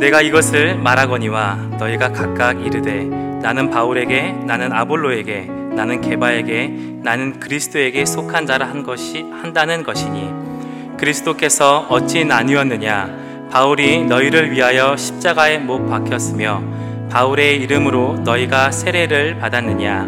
내가 0.00 0.22
이것을 0.22 0.78
말하거니와 0.78 1.76
너희가 1.78 2.12
각각 2.12 2.64
이르되 2.64 3.04
나는 3.04 3.68
바울에게 3.68 4.32
나는 4.46 4.72
아볼로에게 4.72 5.42
나는 5.42 6.00
게바에게 6.00 6.68
나는 7.02 7.38
그리스도에게 7.38 8.06
속한 8.06 8.46
자라 8.46 8.66
한 8.66 8.82
것이 8.82 9.26
한다는 9.30 9.82
것이니 9.82 10.96
그리스도께서 10.96 11.86
어찌 11.90 12.24
나뉘었느냐? 12.24 13.48
바울이 13.52 14.04
너희를 14.04 14.52
위하여 14.52 14.96
십자가에 14.96 15.58
못 15.58 15.86
박혔으며 15.86 16.62
바울의 17.10 17.60
이름으로 17.60 18.20
너희가 18.24 18.70
세례를 18.70 19.38
받았느냐? 19.38 20.06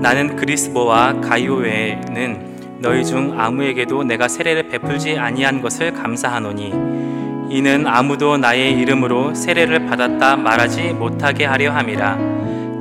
나는 0.00 0.34
그리스보와 0.34 1.20
가이오 1.20 1.54
외에는 1.58 2.80
너희 2.80 3.04
중 3.04 3.38
아무에게도 3.38 4.02
내가 4.02 4.26
세례를 4.26 4.68
베풀지 4.68 5.16
아니한 5.16 5.62
것을 5.62 5.92
감사하노니 5.92 7.17
이는 7.50 7.86
아무도 7.86 8.36
나의 8.36 8.72
이름으로 8.78 9.34
세례를 9.34 9.86
받았다 9.86 10.36
말하지 10.36 10.92
못하게 10.92 11.46
하려 11.46 11.72
함이라. 11.72 12.16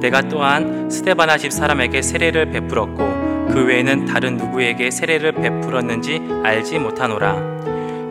내가 0.01 0.21
또한 0.23 0.89
스테바나 0.89 1.37
집 1.37 1.51
사람에게 1.51 2.01
세례를 2.01 2.51
베풀었고 2.51 3.47
그 3.53 3.65
외에는 3.65 4.05
다른 4.05 4.37
누구에게 4.37 4.91
세례를 4.91 5.31
베풀었는지 5.31 6.21
알지 6.43 6.79
못하노라. 6.79 7.57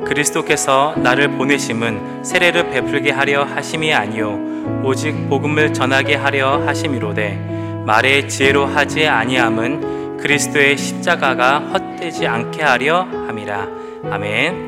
그리스도께서 0.07 0.95
나를 0.97 1.29
보내심은 1.33 2.25
세례를 2.25 2.71
베풀게 2.71 3.11
하려 3.11 3.45
하심이 3.45 3.93
아니요 3.93 4.83
오직 4.83 5.29
복음을 5.29 5.75
전하게 5.75 6.15
하려 6.15 6.67
하심이로되 6.67 7.83
말의 7.85 8.29
지혜로 8.29 8.67
하지 8.67 9.07
아니함은 9.07 10.17
그리스도의 10.19 10.77
십자가가 10.79 11.59
헛되지 11.59 12.27
않게 12.27 12.63
하려 12.63 13.03
함이라. 13.27 13.69
아멘. 14.11 14.66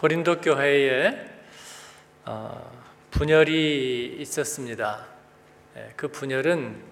고린도 0.00 0.40
교회에 0.40 1.26
어, 2.24 2.72
분열이 3.10 4.16
있었습니다. 4.20 5.04
예, 5.76 5.92
그 5.94 6.08
분열은 6.08 6.82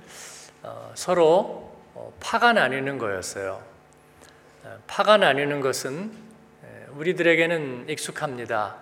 어, 0.63 0.93
서로 0.95 1.75
어, 1.95 2.13
파가 2.21 2.53
나뉘는 2.53 2.99
거였어요. 2.99 3.63
파가 4.87 5.17
나뉘는 5.17 5.63
것은 5.63 6.13
예, 6.65 6.87
우리들에게는 6.97 7.89
익숙합니다. 7.89 8.77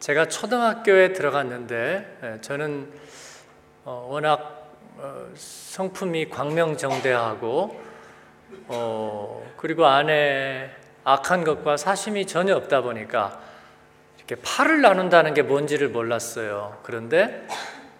제가 0.00 0.26
초등학교에 0.26 1.14
들어갔는데 1.14 2.18
예, 2.22 2.40
저는 2.42 2.92
워낙 3.84 4.76
성품이 5.34 6.28
광명정대하고 6.28 7.80
그리고 9.56 9.86
안에 9.86 10.79
악한 11.12 11.44
것과 11.44 11.76
사심이 11.76 12.26
전혀 12.26 12.56
없다 12.56 12.82
보니까 12.82 13.40
이렇게 14.16 14.36
팔을 14.36 14.80
나눈다는 14.80 15.34
게 15.34 15.42
뭔지를 15.42 15.88
몰랐어요. 15.88 16.78
그런데 16.82 17.46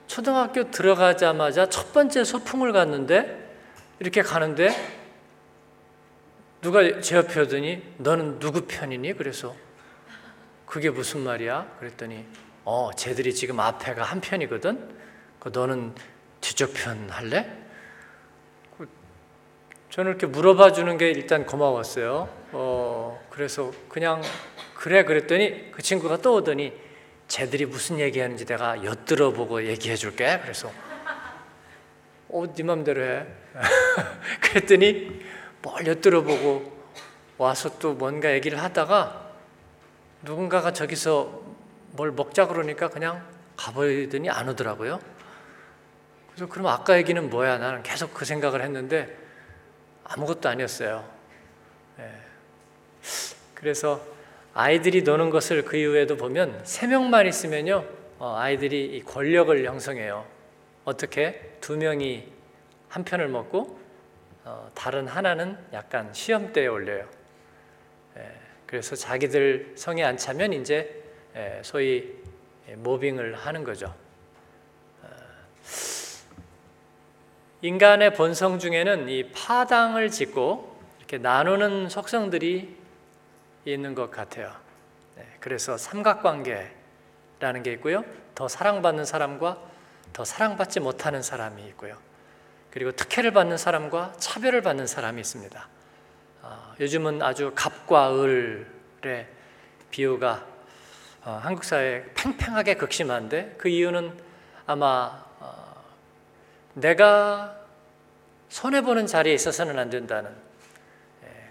초등학교 0.06 0.70
들어가자마자 0.70 1.68
첫 1.68 1.92
번째 1.92 2.24
소풍을 2.24 2.72
갔는데 2.72 3.50
이렇게 3.98 4.22
가는데 4.22 4.70
누가 6.60 7.00
제 7.00 7.16
옆에 7.16 7.40
오더니 7.40 7.82
너는 7.98 8.38
누구 8.38 8.62
편이니? 8.66 9.14
그래서 9.14 9.54
그게 10.66 10.90
무슨 10.90 11.20
말이야? 11.20 11.76
그랬더니 11.80 12.24
어, 12.64 12.90
쟤들이 12.94 13.34
지금 13.34 13.58
앞에가 13.58 14.02
한 14.02 14.20
편이거든. 14.20 15.00
그 15.38 15.50
너는 15.52 15.94
뒤쪽 16.40 16.74
편 16.74 17.08
할래? 17.10 17.59
저는 19.90 20.12
이렇게 20.12 20.26
물어봐 20.26 20.72
주는 20.72 20.96
게 20.98 21.10
일단 21.10 21.44
고마웠어요. 21.44 22.28
어, 22.52 23.26
그래서 23.28 23.72
그냥 23.88 24.22
그래 24.76 25.04
그랬더니 25.04 25.72
그 25.72 25.82
친구가 25.82 26.18
또 26.18 26.34
오더니 26.34 26.72
쟤들이 27.26 27.66
무슨 27.66 27.98
얘기하는지 27.98 28.44
내가 28.44 28.84
엿들어 28.84 29.32
보고 29.32 29.66
얘기해 29.66 29.96
줄게. 29.96 30.38
그래서 30.42 30.70
어, 32.28 32.44
네 32.54 32.62
맘대로 32.62 33.02
해. 33.02 33.26
그랬더니 34.40 35.24
뭘 35.60 35.84
엿들어 35.84 36.22
보고 36.22 36.72
와서 37.36 37.76
또 37.80 37.94
뭔가 37.94 38.32
얘기를 38.32 38.62
하다가 38.62 39.32
누군가가 40.22 40.72
저기서 40.72 41.42
뭘 41.92 42.12
먹자 42.12 42.46
그러니까 42.46 42.88
그냥 42.88 43.26
가버리더니 43.56 44.30
안 44.30 44.48
오더라고요. 44.48 45.00
그래서 46.28 46.48
그럼 46.48 46.68
아까 46.68 46.96
얘기는 46.96 47.28
뭐야? 47.28 47.58
나는 47.58 47.82
계속 47.82 48.14
그 48.14 48.24
생각을 48.24 48.62
했는데 48.62 49.19
아무것도 50.12 50.48
아니었어요. 50.48 51.08
네. 51.96 52.10
그래서 53.54 54.04
아이들이 54.52 55.02
노는 55.02 55.30
것을 55.30 55.64
그 55.64 55.76
이후에도 55.76 56.16
보면 56.16 56.64
세 56.64 56.88
명만 56.88 57.28
있으면요, 57.28 57.84
어, 58.18 58.34
아이들이 58.36 59.02
권력을 59.06 59.64
형성해요. 59.64 60.26
어떻게 60.84 61.52
두 61.60 61.76
명이 61.76 62.26
한 62.88 63.04
편을 63.04 63.28
먹고 63.28 63.78
어, 64.44 64.70
다른 64.74 65.06
하나는 65.06 65.56
약간 65.72 66.12
시험대에 66.12 66.66
올려요. 66.66 67.08
예, 68.16 68.32
그래서 68.66 68.96
자기들 68.96 69.74
성에 69.76 70.02
안 70.02 70.16
차면 70.16 70.52
이제 70.52 71.04
예, 71.36 71.60
소위 71.62 72.16
모빙을 72.74 73.36
하는 73.36 73.62
거죠. 73.62 73.94
인간의 77.62 78.14
본성 78.14 78.58
중에는 78.58 79.08
이 79.08 79.30
파당을 79.32 80.10
짓고 80.10 80.80
이렇게 80.98 81.18
나누는 81.18 81.88
속성들이 81.88 82.76
있는 83.66 83.94
것 83.94 84.10
같아요. 84.10 84.50
네, 85.16 85.26
그래서 85.40 85.76
삼각관계라는 85.76 87.62
게 87.62 87.72
있고요. 87.72 88.04
더 88.34 88.48
사랑받는 88.48 89.04
사람과 89.04 89.58
더 90.12 90.24
사랑받지 90.24 90.80
못하는 90.80 91.22
사람이 91.22 91.62
있고요. 91.68 91.96
그리고 92.70 92.92
특혜를 92.92 93.32
받는 93.32 93.58
사람과 93.58 94.14
차별을 94.18 94.62
받는 94.62 94.86
사람이 94.86 95.20
있습니다. 95.20 95.68
어, 96.42 96.74
요즘은 96.80 97.20
아주 97.20 97.52
갑과 97.54 98.14
을의 98.22 99.26
비유가 99.90 100.46
어, 101.24 101.38
한국 101.42 101.64
사회에 101.64 102.04
팽팽하게 102.14 102.74
극심한데 102.76 103.56
그 103.58 103.68
이유는 103.68 104.18
아마 104.66 105.29
내가 106.80 107.56
손해보는 108.48 109.06
자리에 109.06 109.32
있어서는 109.34 109.78
안 109.78 109.90
된다는 109.90 110.30
예, 111.24 111.50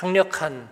강력한 0.00 0.68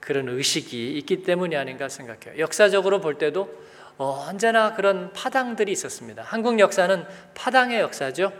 그런 0.00 0.28
의식이 0.28 0.98
있기 0.98 1.22
때문이 1.22 1.56
아닌가 1.56 1.88
생각해요. 1.88 2.38
역사적으로 2.38 3.00
볼 3.00 3.18
때도 3.18 3.62
언제나 3.98 4.74
그런 4.74 5.12
파당들이 5.12 5.70
있었습니다. 5.72 6.22
한국 6.22 6.58
역사는 6.58 7.06
파당의 7.34 7.80
역사죠. 7.80 8.32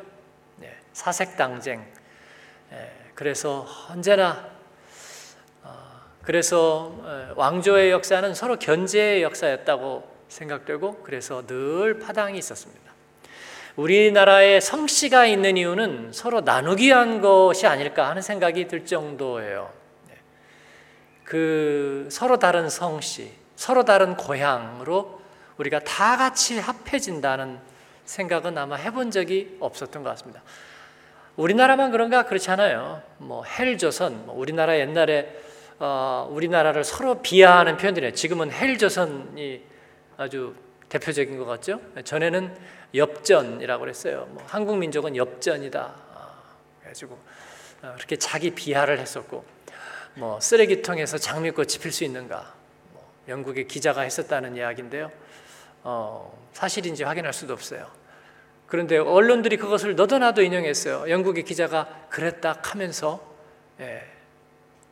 예, 0.63 0.77
사색당쟁. 0.93 1.87
예, 2.73 2.93
그래서 3.15 3.67
언제나 3.91 4.51
어, 5.63 6.01
그래서 6.23 7.35
왕조의 7.37 7.91
역사는 7.91 8.35
서로 8.35 8.59
견제의 8.59 9.23
역사였다고 9.23 10.11
생각되고 10.29 11.03
그래서 11.03 11.47
늘 11.47 11.99
파당이 11.99 12.39
있었습니다. 12.39 12.92
우리나라에 13.77 14.61
성씨가 14.61 15.27
있는 15.27 15.57
이유는 15.57 16.13
서로 16.13 16.43
나누기 16.43 16.87
위한 16.87 17.21
것이 17.21 17.67
아닐까 17.67 18.09
하는 18.09 18.21
생각이 18.21 18.69
들 18.69 18.85
정도예요. 18.85 19.71
네. 20.09 20.17
그 21.25 22.09
서로 22.11 22.39
다른 22.39 22.69
성씨, 22.69 23.33
서로 23.57 23.85
다른 23.85 24.17
고향으로 24.17 25.21
우리가 25.57 25.81
다 25.81 26.17
같이 26.17 26.59
합해진다는 26.59 27.59
생각은 28.05 28.59
아마 28.59 28.77
해본 28.77 29.11
적이 29.11 29.57
없었던 29.61 30.03
것 30.03 30.11
같습니다. 30.11 30.43
우리나라만 31.37 31.91
그런가 31.91 32.25
그렇지 32.25 32.51
않아요. 32.51 33.01
뭐 33.19 33.45
헬조선, 33.45 34.27
뭐 34.27 34.37
우리나라 34.37 34.79
옛날에 34.79 35.35
어, 35.79 36.29
우리나라를 36.31 36.85
서로 36.85 37.23
비하하는 37.23 37.77
표현들이에요. 37.77 38.13
지금은 38.13 38.53
헬조선이 38.53 39.63
아주 40.19 40.55
대표적인 40.93 41.39
것 41.39 41.47
같죠. 41.47 41.81
전에는 42.05 42.55
엽전이라고 42.95 43.81
그랬어요. 43.81 44.27
뭐 44.33 44.45
한국 44.47 44.77
민족은 44.77 45.17
엽전이다. 45.17 45.81
아, 45.81 46.43
그래가지고 46.81 47.19
어, 47.83 47.95
그렇게 47.97 48.17
자기 48.17 48.51
비하를 48.51 48.99
했었고, 48.99 49.43
뭐 50.17 50.39
쓰레기통에서 50.39 51.17
장미꽃이 51.17 51.79
필 51.81 51.93
수 51.93 52.05
있는가? 52.05 52.53
뭐 52.93 53.11
영국의 53.27 53.69
기자가 53.69 54.03
했었다는 54.03 54.55
이야기인데요. 54.57 55.11
어, 55.83 56.47
사실인지 56.53 57.05
확인할 57.05 57.33
수도 57.33 57.55
없어요. 57.55 57.91
그런데 58.67 58.99
언론들이 58.99 59.57
그것을 59.57 59.97
너도나도 59.97 60.43
인용했어요. 60.43 61.11
영국의 61.11 61.45
기자가 61.45 62.07
그랬다 62.11 62.59
하면서 62.63 63.35
예, 63.81 64.03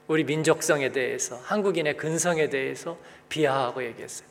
우리 0.07 0.25
민족성에 0.25 0.93
대해서, 0.93 1.37
한국인의 1.45 1.99
근성에 1.99 2.49
대해서 2.49 2.97
비하하고 3.29 3.85
얘기했어요. 3.85 4.30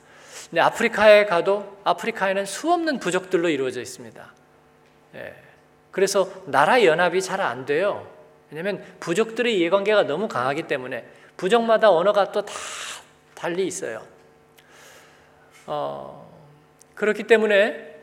근데 0.49 0.61
아프리카에 0.61 1.25
가도 1.25 1.77
아프리카에는 1.83 2.45
수없는 2.45 2.99
부족들로 2.99 3.49
이루어져 3.49 3.81
있습니다. 3.81 4.33
예. 5.15 5.35
그래서 5.91 6.29
나라 6.45 6.83
연합이 6.83 7.21
잘 7.21 7.41
안 7.41 7.65
돼요. 7.65 8.07
왜냐하면 8.51 8.83
부족들의 8.99 9.57
이해관계가 9.59 10.03
너무 10.03 10.27
강하기 10.27 10.63
때문에 10.63 11.05
부족마다 11.37 11.91
언어가 11.91 12.31
또 12.31 12.41
다 12.41 12.53
달리 13.39 13.65
있어요. 13.65 14.05
어, 15.65 16.29
그렇기 16.95 17.23
때문에 17.23 17.95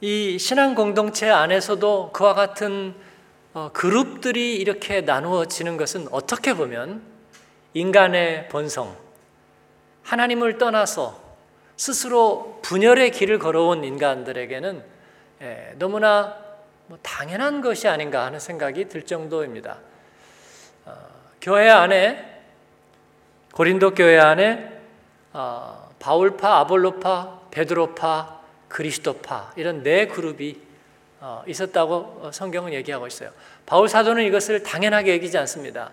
이 0.00 0.38
신앙 0.38 0.74
공동체 0.74 1.28
안에서도 1.28 2.10
그와 2.12 2.32
같은 2.32 2.94
어, 3.52 3.70
그룹들이 3.74 4.56
이렇게 4.56 5.02
나누어지는 5.02 5.76
것은 5.76 6.08
어떻게 6.10 6.54
보면 6.54 7.02
인간의 7.74 8.48
본성, 8.48 8.96
하나님을 10.06 10.56
떠나서 10.56 11.20
스스로 11.76 12.60
분열의 12.62 13.10
길을 13.10 13.38
걸어온 13.38 13.84
인간들에게는 13.84 14.82
예, 15.42 15.74
너무나 15.78 16.36
뭐 16.86 16.96
당연한 17.02 17.60
것이 17.60 17.88
아닌가 17.88 18.24
하는 18.24 18.38
생각이 18.38 18.86
들 18.86 19.02
정도입니다. 19.02 19.78
어, 20.84 20.92
교회 21.42 21.68
안에 21.68 22.42
고린도 23.52 23.94
교회 23.94 24.18
안에 24.18 24.80
어, 25.32 25.90
바울파, 25.98 26.60
아볼로파, 26.60 27.40
베드로파, 27.50 28.40
그리스도파 28.68 29.52
이런 29.56 29.82
네 29.82 30.06
그룹이 30.06 30.60
어, 31.20 31.42
있었다고 31.48 32.30
성경은 32.32 32.72
얘기하고 32.74 33.08
있어요. 33.08 33.30
바울 33.66 33.88
사도는 33.88 34.22
이것을 34.24 34.62
당연하게 34.62 35.14
여기지 35.14 35.36
않습니다. 35.38 35.90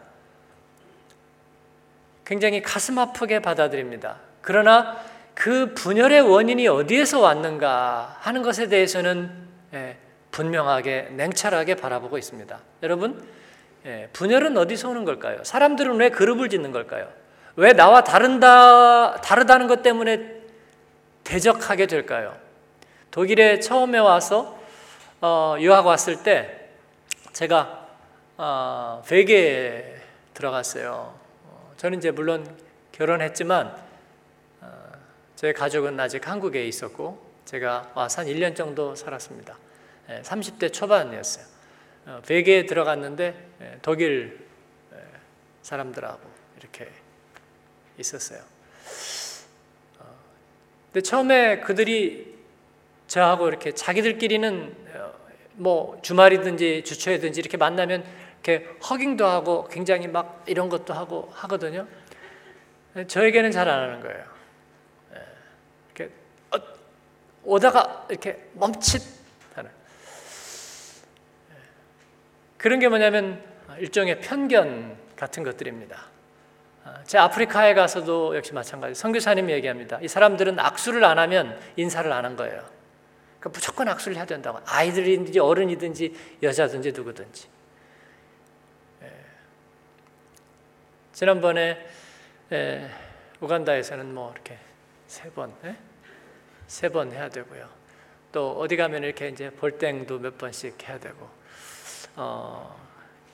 굉장히 2.25 2.61
가슴 2.61 2.97
아프게 2.97 3.39
받아들입니다. 3.39 4.17
그러나 4.41 4.97
그 5.33 5.73
분열의 5.73 6.21
원인이 6.21 6.67
어디에서 6.67 7.19
왔는가 7.19 8.17
하는 8.19 8.41
것에 8.43 8.67
대해서는 8.67 9.31
예, 9.73 9.97
분명하게 10.31 11.09
냉철하게 11.11 11.75
바라보고 11.75 12.17
있습니다. 12.17 12.59
여러분, 12.83 13.23
예, 13.85 14.09
분열은 14.13 14.57
어디서 14.57 14.89
오는 14.89 15.05
걸까요? 15.05 15.43
사람들은 15.43 15.95
왜 15.95 16.09
그룹을 16.09 16.49
짓는 16.49 16.71
걸까요? 16.71 17.07
왜 17.55 17.73
나와 17.73 18.03
다른다, 18.03 19.15
다르다는 19.21 19.67
것 19.67 19.81
때문에 19.81 20.41
대적하게 21.23 21.87
될까요? 21.87 22.35
독일에 23.11 23.59
처음에 23.59 23.99
와서 23.99 24.59
어, 25.21 25.55
유학 25.59 25.85
왔을 25.85 26.23
때 26.23 26.69
제가 27.31 27.87
어, 28.37 29.03
베개에 29.07 29.95
들어갔어요. 30.33 31.22
어, 31.83 31.85
저는 31.85 31.97
이제 31.97 32.11
물론 32.11 32.47
결혼했지만 32.93 33.75
어, 34.61 34.91
제 35.35 35.51
가족은 35.51 35.99
아직 35.99 36.25
한국에 36.25 36.65
있었고 36.65 37.21
제가 37.43 37.91
와서 37.93 38.21
한 38.21 38.29
1년 38.29 38.55
정도 38.55 38.95
살았습니다. 38.95 39.57
30대 40.07 40.71
초반이었어요. 40.71 41.45
어, 42.05 42.21
베개에 42.25 42.67
들어갔는데 42.67 43.47
예, 43.61 43.77
독일 43.81 44.47
예, 44.93 44.97
사람들하고 45.61 46.21
이렇게 46.59 46.89
있었어요. 47.97 48.39
어, 49.99 50.05
근데 50.85 51.01
처음에 51.01 51.59
그들이 51.59 52.33
저하고 53.07 53.49
이렇게 53.49 53.73
자기들끼리는 53.73 54.75
어, 54.95 55.13
뭐 55.55 55.99
주말이든지 56.01 56.85
주초에든지 56.85 57.41
이렇게 57.41 57.57
만나면 57.57 58.22
이렇게 58.43 58.67
허깅도 58.89 59.25
하고 59.25 59.67
굉장히 59.69 60.07
막 60.07 60.43
이런 60.45 60.67
것도 60.67 60.93
하고 60.93 61.29
하거든요. 61.33 61.87
저에게는 63.07 63.51
잘 63.51 63.69
안 63.69 63.79
하는 63.79 64.01
거예요. 64.01 64.25
예, 65.15 65.21
이렇게 65.95 66.13
오다가 67.43 68.05
이렇게 68.09 68.49
멈칫 68.53 69.01
그런 72.57 72.79
게 72.79 72.87
뭐냐면 72.87 73.43
일종의 73.79 74.21
편견 74.21 74.95
같은 75.17 75.43
것들입니다. 75.43 76.05
아, 76.85 77.03
제 77.05 77.17
아프리카에 77.17 77.73
가서도 77.73 78.37
역시 78.37 78.53
마찬가지. 78.53 78.95
선교사님이 78.95 79.51
얘기합니다. 79.51 79.99
이 80.01 80.07
사람들은 80.07 80.57
악수를 80.59 81.03
안 81.03 81.19
하면 81.19 81.59
인사를 81.75 82.09
안 82.09 82.23
한 82.23 82.37
거예요. 82.37 82.63
그러니까 83.39 83.49
무조건 83.49 83.89
악수를 83.89 84.15
해야 84.15 84.25
된다고. 84.25 84.59
아이들이든지 84.65 85.39
어른이든지 85.39 86.39
여자든지 86.41 86.93
누구든지. 86.93 87.49
지난번에 91.13 91.77
예, 92.51 92.89
우간다에서는 93.39 94.13
뭐 94.15 94.31
이렇게 94.33 94.57
세 95.05 95.29
번, 95.29 95.53
예? 95.63 95.75
세번 96.65 97.11
해야 97.11 97.29
되고요. 97.29 97.69
또 98.31 98.59
어디 98.59 98.75
가면 98.75 99.03
이렇게 99.03 99.29
이제 99.29 99.51
볼땡도 99.51 100.17
몇 100.17 100.39
번씩 100.39 100.89
해야 100.89 100.99
되고. 100.99 101.29
어, 102.15 102.75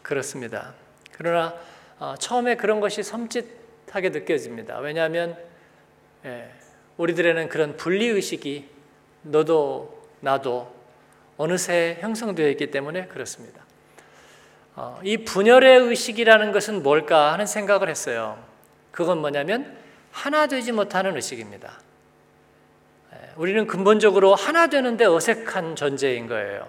그렇습니다. 0.01 0.73
그러나 1.13 1.55
어, 1.99 2.15
처음에 2.19 2.55
그런 2.55 2.81
것이 2.81 2.99
섬찟하게 2.99 4.11
느껴집니다. 4.11 4.79
왜냐하면 4.79 5.37
예, 6.25 6.51
우리들에는 6.97 7.47
그런 7.47 7.77
분리 7.77 8.07
의식이 8.07 8.69
너도 9.21 10.05
나도 10.19 10.75
어느새 11.37 11.97
형성되어 12.01 12.49
있기 12.49 12.71
때문에 12.71 13.07
그렇습니다. 13.07 13.68
어, 14.75 14.99
이 15.03 15.17
분열의 15.17 15.79
의식이라는 15.79 16.51
것은 16.51 16.83
뭘까 16.83 17.33
하는 17.33 17.45
생각을 17.45 17.89
했어요. 17.89 18.37
그건 18.91 19.19
뭐냐면 19.19 19.77
하나 20.11 20.47
되지 20.47 20.71
못하는 20.71 21.15
의식입니다. 21.15 21.71
예, 23.13 23.29
우리는 23.35 23.67
근본적으로 23.67 24.35
하나 24.35 24.67
되는데 24.67 25.05
어색한 25.05 25.75
존재인 25.75 26.27
거예요. 26.27 26.67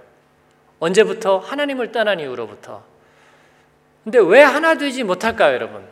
언제부터? 0.79 1.39
하나님을 1.39 1.93
떠난 1.93 2.21
이후로부터. 2.21 2.83
근데 4.03 4.19
왜 4.19 4.43
하나 4.43 4.75
되지 4.77 5.05
못할까요, 5.05 5.55
여러분? 5.55 5.87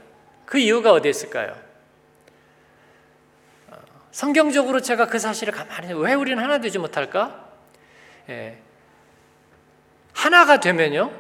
그 0.47 0.59
이유가 0.59 0.93
어디 0.93 1.11
있을까요? 1.11 1.55
어, 3.71 3.77
성경적으로 4.11 4.81
제가 4.81 5.07
그 5.07 5.19
사실을 5.19 5.53
가만히 5.53 5.93
왜 5.93 6.15
우리는 6.15 6.43
하나 6.43 6.59
되지 6.59 6.79
못할까? 6.79 7.49
예. 8.31 8.59
하나가 10.15 10.59
되면요, 10.59 11.13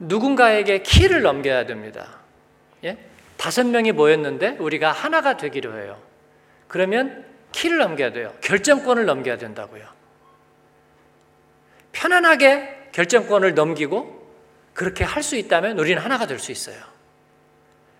누군가에게 0.00 0.82
키를 0.82 1.22
넘겨야 1.22 1.66
됩니다. 1.66 2.18
예? 2.84 2.98
다섯 3.36 3.66
명이 3.66 3.92
모였는데 3.92 4.56
우리가 4.58 4.90
하나가 4.92 5.36
되기로 5.36 5.78
해요. 5.78 6.00
그러면 6.68 7.24
키를 7.52 7.78
넘겨야 7.78 8.12
돼요. 8.12 8.34
결정권을 8.40 9.04
넘겨야 9.06 9.36
된다고요. 9.38 9.84
편안하게 11.92 12.88
결정권을 12.92 13.54
넘기고 13.54 14.18
그렇게 14.74 15.04
할 15.04 15.22
수 15.22 15.36
있다면 15.36 15.78
우리는 15.78 16.00
하나가 16.02 16.26
될 16.26 16.38
수 16.38 16.50
있어요. 16.52 16.76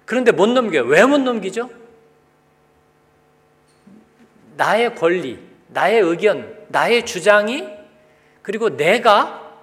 그런데 0.07 0.33
못 0.33 0.47
넘겨요. 0.49 0.85
왜 0.85 1.05
못 1.05 1.19
넘기죠? 1.19 1.71
나의 4.57 4.95
권리, 4.95 5.39
나의 5.69 6.01
의견, 6.01 6.57
나의 6.69 7.07
주장이 7.07 7.69
그리고 8.43 8.77
내가 8.77 9.55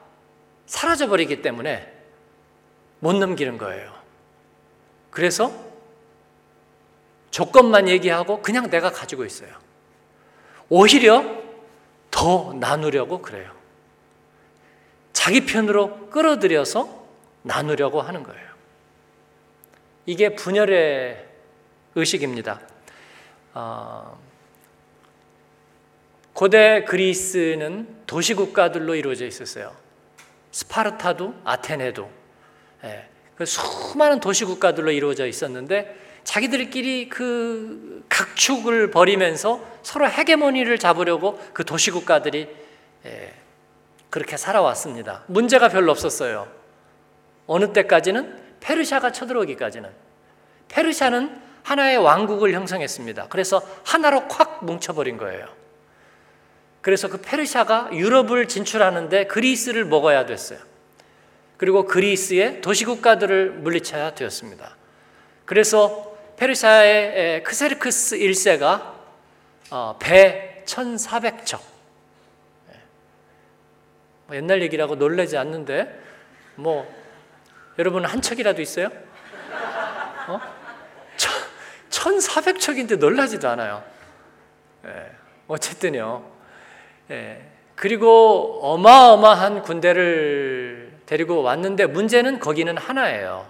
사라져버리기 0.66 1.42
때문에 1.42 1.94
못 3.00 3.14
넘기는 3.16 3.58
거예요. 3.58 3.94
그래서 5.12 5.52
조건만 7.32 7.88
얘기하고 7.88 8.42
그냥 8.42 8.70
내가 8.70 8.92
가지고 8.92 9.26
있어요. 9.26 9.52
오히려 10.70 11.24
더 12.12 12.54
나누려고 12.54 13.22
그래요. 13.22 13.52
자기 15.14 15.46
편으로 15.46 16.10
끌어들여서 16.10 17.06
나누려고 17.44 18.02
하는 18.02 18.24
거예요. 18.24 18.48
이게 20.06 20.36
분열의 20.36 21.26
의식입니다. 21.96 22.62
어, 23.54 24.20
고대 26.34 26.84
그리스는 26.84 28.04
도시 28.06 28.36
국가들로 28.36 28.96
이루어져 28.96 29.26
있었어요. 29.26 29.76
스파르타도 30.52 31.34
아테네도 31.44 32.10
수많은 33.46 34.20
도시 34.20 34.46
국가들로 34.46 34.92
이루어져 34.92 35.28
있었는데 35.28 35.96
자기들끼리 36.24 37.10
그 37.10 38.04
각축을 38.10 38.92
벌이면서 38.92 39.64
서로 39.84 40.10
헤게모니를 40.10 40.78
잡으려고 40.78 41.40
그 41.54 41.64
도시 41.64 41.92
국가들이 41.92 42.48
예, 43.06 43.34
그렇게 44.10 44.36
살아왔습니다. 44.36 45.24
문제가 45.28 45.70
별로 45.70 45.92
없었어요. 45.92 46.48
어느 47.46 47.72
때까지는 47.72 48.38
페르시아가 48.60 49.12
쳐들어오기까지는 49.12 49.90
페르시아는 50.68 51.42
하나의 51.64 51.98
왕국을 51.98 52.54
형성했습니다. 52.54 53.28
그래서 53.30 53.62
하나로 53.86 54.28
콱 54.28 54.66
뭉쳐버린 54.66 55.18
거예요. 55.18 55.48
그래서 56.82 57.10
그 57.10 57.20
페르시아가 57.22 57.90
유럽을 57.94 58.48
진출하는데 58.48 59.28
그리스를 59.28 59.86
먹어야 59.86 60.26
됐어요. 60.26 60.60
그리고 61.58 61.86
그리스의 61.86 62.62
도시국가들을 62.62 63.52
물리쳐야 63.52 64.14
되었습니다. 64.14 64.76
그래서 65.46 66.16
페르시아의 66.38 67.44
크세르크스 67.44 68.18
1세가 68.18 68.94
어, 69.72 69.98
배 70.00 70.64
1400척 70.66 71.60
뭐 74.28 74.36
옛날 74.36 74.62
얘기라고 74.62 74.96
놀라지 74.96 75.38
않는데 75.38 76.00
뭐 76.56 76.88
여러분 77.80 78.06
한 78.06 78.22
척이라도 78.22 78.62
있어요? 78.62 78.90
어? 80.28 80.40
1400척인데 81.90 83.00
놀라지도 83.00 83.48
않아요. 83.50 83.84
예, 84.86 85.12
어쨌든요. 85.48 86.24
예, 87.10 87.50
그리고 87.76 88.60
어마어마한 88.62 89.62
군대를 89.62 90.87
데리고 91.08 91.42
왔는데 91.42 91.88
문제는 91.88 92.40
거기는 92.40 92.78
하나예요. 92.78 93.50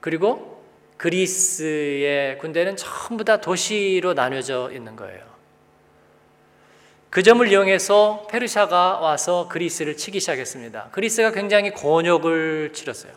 그리고 0.00 0.64
그리스의 0.96 2.38
군대는 2.38 2.76
전부 2.76 3.24
다 3.24 3.40
도시로 3.40 4.14
나뉘어져 4.14 4.70
있는 4.72 4.96
거예요. 4.96 5.20
그 7.10 7.22
점을 7.22 7.46
이용해서 7.46 8.26
페르시아가 8.30 9.00
와서 9.00 9.46
그리스를 9.48 9.96
치기 9.96 10.18
시작했습니다. 10.18 10.88
그리스가 10.92 11.30
굉장히 11.30 11.70
곤욕을 11.70 12.72
치렀어요. 12.72 13.12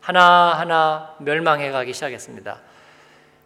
하나하나 0.00 1.16
멸망해 1.18 1.72
가기 1.72 1.92
시작했습니다. 1.92 2.60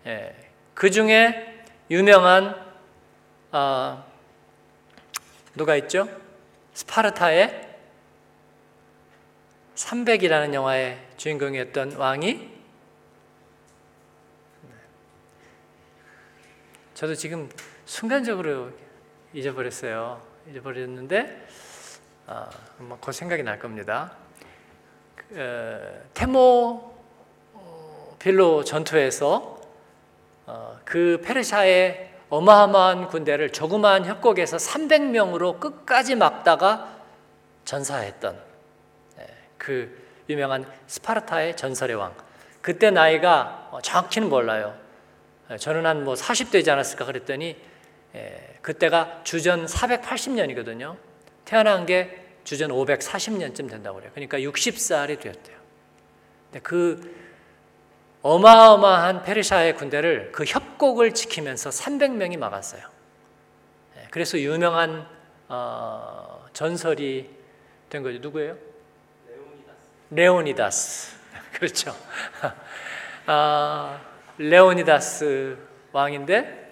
예, 0.07 0.35
그 0.75 0.91
중에 0.91 1.63
유명한 1.91 2.55
어, 3.53 4.05
누가 5.55 5.77
있죠? 5.77 6.09
스파르타의 6.75 7.66
300이라는 9.77 10.55
영화의 10.55 10.99
주인공이었던 11.17 11.93
왕이 11.93 12.57
저도 16.95 17.15
지금 17.15 17.51
순간적으로 17.85 18.71
잊어버렸어요. 19.35 20.21
잊어버렸는데 20.49 21.47
아, 22.27 22.51
곧 23.01 23.13
생각이 23.13 23.43
날 23.43 23.59
겁니다. 23.59 24.13
그, 25.15 25.35
어, 25.39 26.09
테모 26.15 26.97
빌로 28.19 28.65
전투에서 28.65 29.61
어, 30.47 30.81
그 30.85 31.21
페르시아의 31.23 32.15
어마어마한 32.31 33.09
군대를 33.09 33.53
조그마한 33.53 34.07
협곡에서 34.07 34.57
300명으로 34.57 35.61
끝까지 35.61 36.15
막다가 36.15 36.97
전사했던 37.67 38.35
예, 38.35 38.46
그 39.67 39.91
유명한 40.29 40.65
스파르타의 40.87 41.57
전설의 41.57 41.97
왕. 41.97 42.15
그때 42.63 42.93
나이가 42.93 43.69
어, 43.73 43.81
정확히는 43.81 44.29
몰라요. 44.29 44.79
예, 45.51 45.57
저는 45.57 45.85
한 45.85 46.05
뭐 46.05 46.15
40대지 46.15 46.69
않았을까 46.69 47.05
그랬더니 47.05 47.57
예, 48.15 48.59
그때가 48.63 49.23
주전 49.25 49.67
480년이거든요. 49.67 50.97
태어난 51.45 51.85
게 51.85 52.25
주전 52.45 52.71
540년쯤 52.71 53.69
된다고 53.69 53.97
그래요. 53.97 54.13
그러니까 54.15 54.39
60살이 54.39 55.19
되었대요. 55.19 55.57
그 56.63 57.27
어마어마한 58.23 59.25
페르시아의 59.25 59.75
군대를 59.75 60.31
그 60.31 60.45
협곡을 60.45 61.13
지키면서 61.13 61.71
300명이 61.71 62.39
막았어요. 62.39 62.83
예, 63.97 64.07
그래서 64.13 64.39
유명한 64.39 65.09
어, 65.49 66.47
전설이 66.53 67.31
된 67.91 68.05
거죠. 68.05 68.19
누구예요? 68.21 68.76
레오니다스. 70.11 71.17
그렇죠. 71.53 71.97
아, 73.27 74.01
레오니다스 74.39 75.57
왕인데 75.93 76.71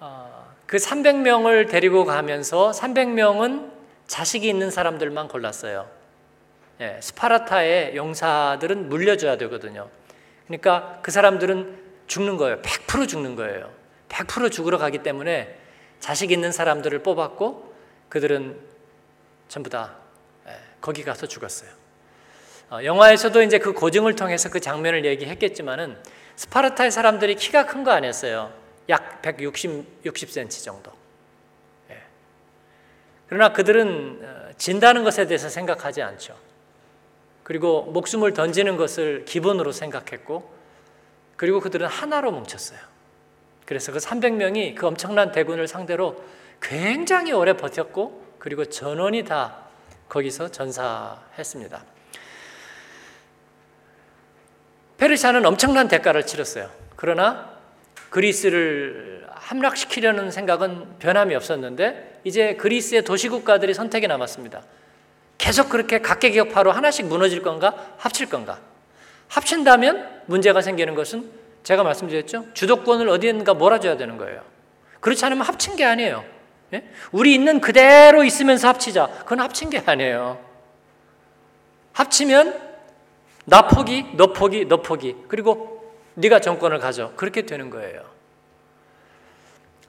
어, 0.00 0.54
그 0.66 0.76
300명을 0.76 1.68
데리고 1.68 2.04
가면서 2.04 2.70
300명은 2.70 3.70
자식이 4.06 4.48
있는 4.48 4.70
사람들만 4.70 5.28
골랐어요. 5.28 5.88
예, 6.80 6.98
스파르타의 7.02 7.96
용사들은 7.96 8.88
물려줘야 8.88 9.36
되거든요. 9.36 9.88
그러니까 10.46 11.00
그 11.02 11.10
사람들은 11.10 11.78
죽는 12.06 12.36
거예요. 12.36 12.62
100% 12.62 13.08
죽는 13.08 13.36
거예요. 13.36 13.70
100% 14.08 14.50
죽으러 14.50 14.78
가기 14.78 15.02
때문에 15.02 15.58
자식 16.00 16.30
있는 16.30 16.52
사람들을 16.52 17.02
뽑았고 17.02 17.74
그들은 18.08 18.58
전부 19.48 19.68
다 19.68 19.96
예, 20.46 20.52
거기 20.80 21.02
가서 21.04 21.26
죽었어요. 21.26 21.87
어, 22.70 22.80
영화에서도 22.84 23.42
이제 23.42 23.58
그 23.58 23.72
고증을 23.72 24.14
통해서 24.14 24.50
그 24.50 24.60
장면을 24.60 25.04
얘기했겠지만은 25.04 25.96
스파르타의 26.36 26.90
사람들이 26.90 27.34
키가 27.36 27.66
큰 27.66 27.82
거 27.84 27.90
아니었어요. 27.92 28.52
약 28.90 29.22
160, 29.22 30.04
60cm 30.04 30.64
정도. 30.64 30.92
예. 31.90 31.98
그러나 33.28 33.52
그들은 33.52 34.20
어, 34.22 34.52
진다는 34.58 35.04
것에 35.04 35.26
대해서 35.26 35.48
생각하지 35.48 36.02
않죠. 36.02 36.36
그리고 37.42 37.82
목숨을 37.84 38.34
던지는 38.34 38.76
것을 38.76 39.24
기본으로 39.24 39.72
생각했고 39.72 40.52
그리고 41.36 41.60
그들은 41.60 41.86
하나로 41.86 42.32
뭉쳤어요. 42.32 42.78
그래서 43.64 43.92
그 43.92 43.98
300명이 43.98 44.74
그 44.74 44.86
엄청난 44.86 45.32
대군을 45.32 45.68
상대로 45.68 46.22
굉장히 46.60 47.32
오래 47.32 47.54
버텼고 47.54 48.36
그리고 48.38 48.64
전원이 48.66 49.24
다 49.24 49.64
거기서 50.08 50.50
전사했습니다. 50.50 51.84
페르시아는 54.98 55.46
엄청난 55.46 55.88
대가를 55.88 56.26
치렀어요. 56.26 56.70
그러나 56.96 57.50
그리스를 58.10 59.26
함락시키려는 59.30 60.30
생각은 60.30 60.98
변함이 60.98 61.34
없었는데 61.34 62.20
이제 62.24 62.54
그리스의 62.56 63.02
도시국가들이 63.02 63.74
선택이 63.74 64.06
남았습니다. 64.08 64.62
계속 65.38 65.68
그렇게 65.68 66.00
각계기업파로 66.00 66.72
하나씩 66.72 67.06
무너질 67.06 67.42
건가 67.42 67.94
합칠 67.96 68.28
건가 68.28 68.58
합친다면 69.28 70.22
문제가 70.26 70.60
생기는 70.60 70.94
것은 70.94 71.30
제가 71.62 71.84
말씀드렸죠 71.84 72.46
주도권을 72.54 73.08
어디엔가 73.08 73.54
몰아줘야 73.54 73.96
되는 73.96 74.16
거예요 74.18 74.42
그렇지 75.00 75.24
않으면 75.24 75.46
합친 75.46 75.76
게 75.76 75.84
아니에요 75.84 76.24
예? 76.74 76.84
우리 77.12 77.34
있는 77.34 77.60
그대로 77.60 78.24
있으면서 78.24 78.68
합치자 78.68 79.06
그건 79.20 79.40
합친 79.40 79.70
게 79.70 79.82
아니에요 79.84 80.44
합치면 81.92 82.67
나 83.48 83.66
포기 83.66 84.04
너 84.14 84.32
포기 84.32 84.66
너 84.66 84.82
포기 84.82 85.16
그리고 85.28 85.92
네가 86.14 86.40
정권을 86.40 86.78
가져 86.78 87.12
그렇게 87.16 87.42
되는 87.42 87.70
거예요 87.70 88.02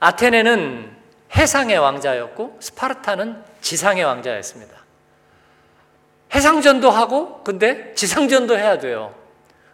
아테네는 0.00 0.96
해상의 1.36 1.78
왕자였고 1.78 2.56
스파르타는 2.60 3.42
지상의 3.60 4.04
왕자였습니다 4.04 4.80
해상전도 6.34 6.90
하고 6.90 7.42
근데 7.42 7.92
지상전도 7.94 8.56
해야 8.56 8.78
돼요. 8.78 9.14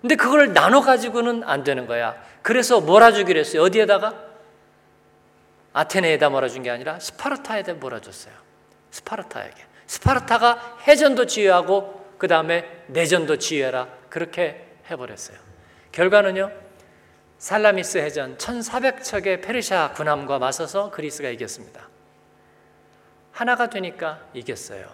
근데 0.01 0.15
그걸 0.15 0.53
나눠 0.53 0.81
가지고는 0.81 1.43
안 1.45 1.65
되는 1.65 1.87
거야. 1.87 2.17
그래서 2.43 2.81
몰아주기로 2.81 3.41
했어요. 3.41 3.63
어디에다가? 3.63 4.15
아테네에다 5.73 6.31
몰아준 6.31 6.63
게 6.63 6.71
아니라 6.71 6.99
스파르타에다 6.99 7.75
몰아줬어요. 7.75 8.33
스파르타에게. 8.91 9.57
스파르타가 9.87 10.79
해전도 10.87 11.27
지휘하고 11.27 11.96
그 12.19 12.29
다음에 12.29 12.85
내전도 12.89 13.39
지휘해라. 13.39 13.89
그렇게 14.09 14.67
해버렸어요. 14.91 15.39
결과는요. 15.93 16.51
살라미스 17.39 17.99
해전 17.99 18.39
1400척의 18.39 19.43
페르시아 19.43 19.93
군함과 19.93 20.39
맞서서 20.39 20.91
그리스가 20.91 21.29
이겼습니다. 21.29 21.89
하나가 23.33 23.69
되니까 23.69 24.21
이겼어요. 24.33 24.87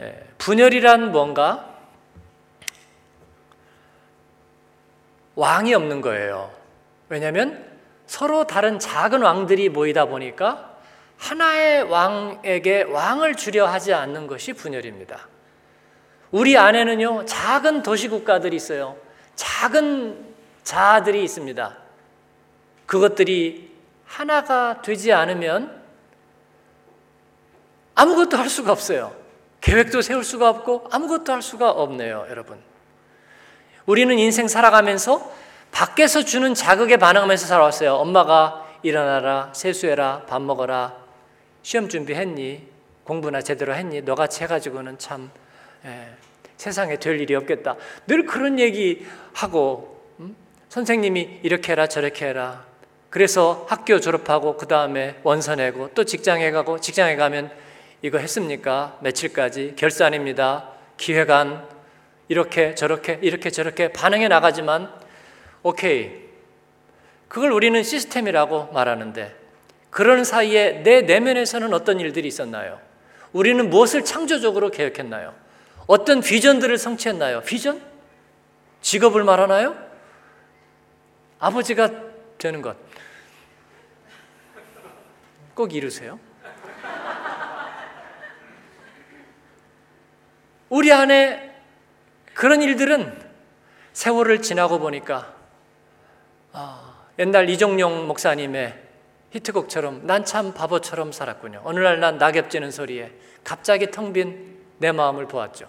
예, 0.00 0.26
분열이란 0.36 1.10
뭔가 1.12 1.74
왕이 5.36 5.72
없는 5.72 6.02
거예요. 6.02 6.52
왜냐하면 7.08 7.64
서로 8.06 8.46
다른 8.46 8.78
작은 8.78 9.22
왕들이 9.22 9.70
모이다 9.70 10.06
보니까 10.06 10.75
하나의 11.18 11.82
왕에게 11.84 12.82
왕을 12.84 13.34
주려 13.36 13.66
하지 13.66 13.92
않는 13.94 14.26
것이 14.26 14.52
분열입니다. 14.52 15.28
우리 16.30 16.56
안에는요, 16.56 17.24
작은 17.24 17.82
도시 17.82 18.08
국가들이 18.08 18.56
있어요. 18.56 18.96
작은 19.34 20.34
자들이 20.64 21.22
있습니다. 21.24 21.76
그것들이 22.86 23.74
하나가 24.04 24.82
되지 24.82 25.12
않으면 25.12 25.82
아무것도 27.94 28.36
할 28.36 28.48
수가 28.48 28.72
없어요. 28.72 29.14
계획도 29.60 30.02
세울 30.02 30.22
수가 30.22 30.48
없고 30.50 30.88
아무것도 30.90 31.32
할 31.32 31.42
수가 31.42 31.70
없네요, 31.70 32.26
여러분. 32.28 32.58
우리는 33.86 34.18
인생 34.18 34.48
살아가면서 34.48 35.32
밖에서 35.72 36.22
주는 36.22 36.54
자극에 36.54 36.96
반응하면서 36.96 37.46
살아왔어요. 37.46 37.94
엄마가 37.94 38.66
일어나라, 38.82 39.50
세수해라, 39.54 40.22
밥 40.26 40.42
먹어라, 40.42 41.05
시험 41.66 41.88
준비했니? 41.88 42.62
공부나 43.02 43.42
제대로 43.42 43.74
했니? 43.74 44.00
너같이 44.02 44.44
해가지고는 44.44 44.98
참 44.98 45.32
예, 45.84 46.10
세상에 46.56 46.96
될 46.96 47.20
일이 47.20 47.34
없겠다. 47.34 47.74
늘 48.06 48.24
그런 48.24 48.60
얘기 48.60 49.04
하고 49.34 50.00
음? 50.20 50.36
선생님이 50.68 51.40
이렇게 51.42 51.72
해라 51.72 51.88
저렇게 51.88 52.26
해라. 52.26 52.64
그래서 53.10 53.66
학교 53.68 53.98
졸업하고 53.98 54.56
그 54.56 54.68
다음에 54.68 55.18
원서 55.24 55.56
내고 55.56 55.90
또 55.92 56.04
직장에 56.04 56.52
가고 56.52 56.78
직장에 56.80 57.16
가면 57.16 57.50
이거 58.00 58.18
했습니까? 58.18 58.96
며칠까지 59.02 59.74
결산입니다. 59.74 60.70
기획안 60.96 61.66
이렇게 62.28 62.76
저렇게 62.76 63.18
이렇게 63.22 63.50
저렇게 63.50 63.88
반응해 63.88 64.28
나가지만 64.28 64.88
오케이 65.64 66.12
그걸 67.26 67.50
우리는 67.50 67.82
시스템이라고 67.82 68.66
말하는데 68.72 69.45
그런 69.96 70.24
사이에 70.24 70.82
내 70.82 71.00
내면에서는 71.00 71.72
어떤 71.72 72.00
일들이 72.00 72.28
있었나요? 72.28 72.78
우리는 73.32 73.70
무엇을 73.70 74.04
창조적으로 74.04 74.70
계획했나요? 74.70 75.34
어떤 75.86 76.20
비전들을 76.20 76.76
성취했나요? 76.76 77.40
비전? 77.40 77.80
직업을 78.82 79.24
말하나요? 79.24 79.74
아버지가 81.38 81.90
되는 82.36 82.60
것. 82.60 82.76
꼭 85.54 85.72
이루세요. 85.72 86.20
우리 90.68 90.92
안에 90.92 91.58
그런 92.34 92.60
일들은 92.60 93.18
세월을 93.94 94.42
지나고 94.42 94.78
보니까 94.78 95.34
아, 96.52 97.06
옛날 97.18 97.48
이종용 97.48 98.06
목사님의 98.08 98.85
히트곡처럼 99.36 100.06
난 100.06 100.24
참 100.24 100.52
바보처럼 100.54 101.12
살았군요. 101.12 101.60
어느 101.64 101.80
날 101.80 102.00
난 102.00 102.18
낙엽 102.18 102.50
지는 102.50 102.70
소리에 102.70 103.12
갑자기 103.44 103.90
텅 103.90 104.12
빈 104.12 104.56
내 104.78 104.92
마음을 104.92 105.26
보았죠. 105.26 105.66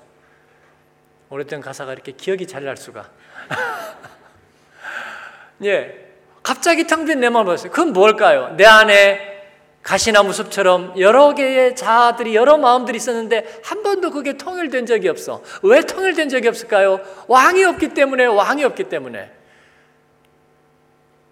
오래된 1.29 1.62
가사가 1.62 1.93
이렇게 1.93 2.12
기억이 2.12 2.47
잘 2.47 2.63
날 2.65 2.77
수가. 2.77 3.09
예. 5.63 6.07
갑자기 6.43 6.88
텅 6.88 7.05
빈 7.05 7.19
내 7.19 7.29
마음을 7.29 7.45
보았어요. 7.45 7.71
그건 7.71 7.93
뭘까요? 7.93 8.53
내 8.57 8.65
안에 8.65 9.36
가시나무 9.83 10.33
숲처럼 10.33 11.00
여러 11.00 11.33
개의 11.33 11.75
자아들이 11.75 12.36
여러 12.36 12.57
마음들이 12.57 12.97
있었는데 12.97 13.62
한 13.63 13.83
번도 13.83 14.12
그게 14.12 14.38
통일된 14.38 14.86
적이 14.86 15.09
없어. 15.09 15.41
왜 15.63 15.81
통일된 15.81 16.27
적이 16.29 16.50
없을까요? 16.50 17.00
왕이 17.27 17.63
없기 17.63 17.93
때문에 17.93 18.25
왕이 18.25 18.63
없기 18.65 18.86
때문에. 18.89 19.31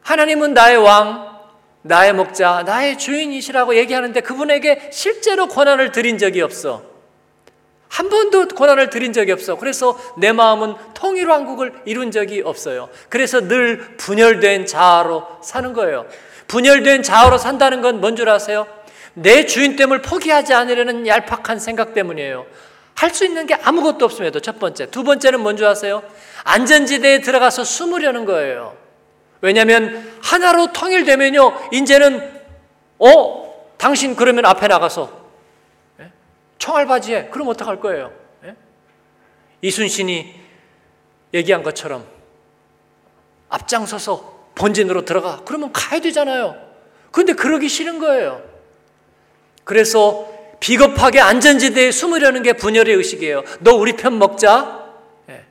하나님은 0.03 0.53
나의 0.53 0.77
왕, 0.77 1.34
나의 1.87 2.13
목자, 2.13 2.63
나의 2.65 2.97
주인이시라고 2.97 3.75
얘기하는데 3.75 4.19
그분에게 4.21 4.89
실제로 4.91 5.47
권한을 5.47 5.91
드린 5.91 6.17
적이 6.17 6.41
없어. 6.41 6.81
한 7.89 8.09
번도 8.09 8.47
권한을 8.47 8.89
드린 8.89 9.13
적이 9.13 9.33
없어. 9.33 9.55
그래서 9.55 9.97
내 10.17 10.31
마음은 10.31 10.73
통일왕국을 10.95 11.73
이룬 11.85 12.09
적이 12.09 12.41
없어요. 12.43 12.89
그래서 13.09 13.39
늘 13.47 13.97
분열된 13.97 14.65
자아로 14.65 15.27
사는 15.43 15.73
거예요. 15.73 16.07
분열된 16.47 17.03
자아로 17.03 17.37
산다는 17.37 17.81
건 17.81 18.01
뭔 18.01 18.15
줄 18.15 18.29
아세요? 18.29 18.65
내 19.13 19.45
주인됨을 19.45 20.01
포기하지 20.01 20.53
않으려는 20.55 21.05
얄팍한 21.07 21.59
생각 21.59 21.93
때문이에요. 21.93 22.47
할 22.95 23.11
수 23.13 23.25
있는 23.25 23.45
게 23.45 23.53
아무것도 23.53 24.05
없음에도 24.05 24.39
첫 24.39 24.57
번째. 24.59 24.87
두 24.89 25.03
번째는 25.03 25.39
뭔 25.39 25.55
줄 25.55 25.67
아세요? 25.67 26.01
안전지대에 26.45 27.21
들어가서 27.21 27.63
숨으려는 27.63 28.25
거예요. 28.25 28.75
왜냐하면 29.45 30.11
하나로 30.23 30.73
통일되면요, 30.73 31.69
이제는 31.71 32.41
어 32.97 33.73
당신 33.77 34.15
그러면 34.15 34.43
앞에 34.45 34.67
나가서 34.67 35.25
예? 35.99 36.11
총알바지에 36.57 37.25
그럼 37.25 37.49
어떡할 37.49 37.79
거예요? 37.79 38.11
예? 38.43 38.55
이순신이 39.61 40.33
얘기한 41.35 41.61
것처럼 41.61 42.07
앞장서서 43.49 44.49
본진으로 44.55 45.05
들어가. 45.05 45.41
그러면 45.45 45.71
가야 45.71 45.99
되잖아요. 45.99 46.55
근데 47.11 47.33
그러기 47.33 47.69
싫은 47.69 47.99
거예요. 47.99 48.41
그래서 49.63 50.27
비겁하게 50.59 51.19
안전지대에 51.19 51.91
숨으려는 51.91 52.41
게 52.41 52.53
분열의 52.53 52.95
의식이에요. 52.95 53.43
너 53.59 53.75
우리 53.75 53.93
편 53.93 54.17
먹자. 54.17 54.85
예. 55.29 55.45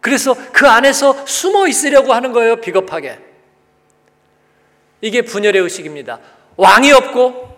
그래서 0.00 0.34
그 0.52 0.66
안에서 0.66 1.24
숨어 1.26 1.68
있으려고 1.68 2.12
하는 2.12 2.32
거예요. 2.32 2.56
비겁하게. 2.56 3.25
이게 5.00 5.22
분열의 5.22 5.62
의식입니다. 5.62 6.20
왕이 6.56 6.92
없고, 6.92 7.56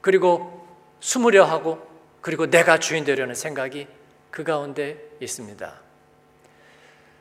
그리고 0.00 0.66
숨으려 1.00 1.44
하고, 1.44 1.86
그리고 2.20 2.48
내가 2.48 2.78
주인 2.78 3.04
되려는 3.04 3.34
생각이 3.34 3.86
그 4.30 4.44
가운데 4.44 4.98
있습니다. 5.20 5.74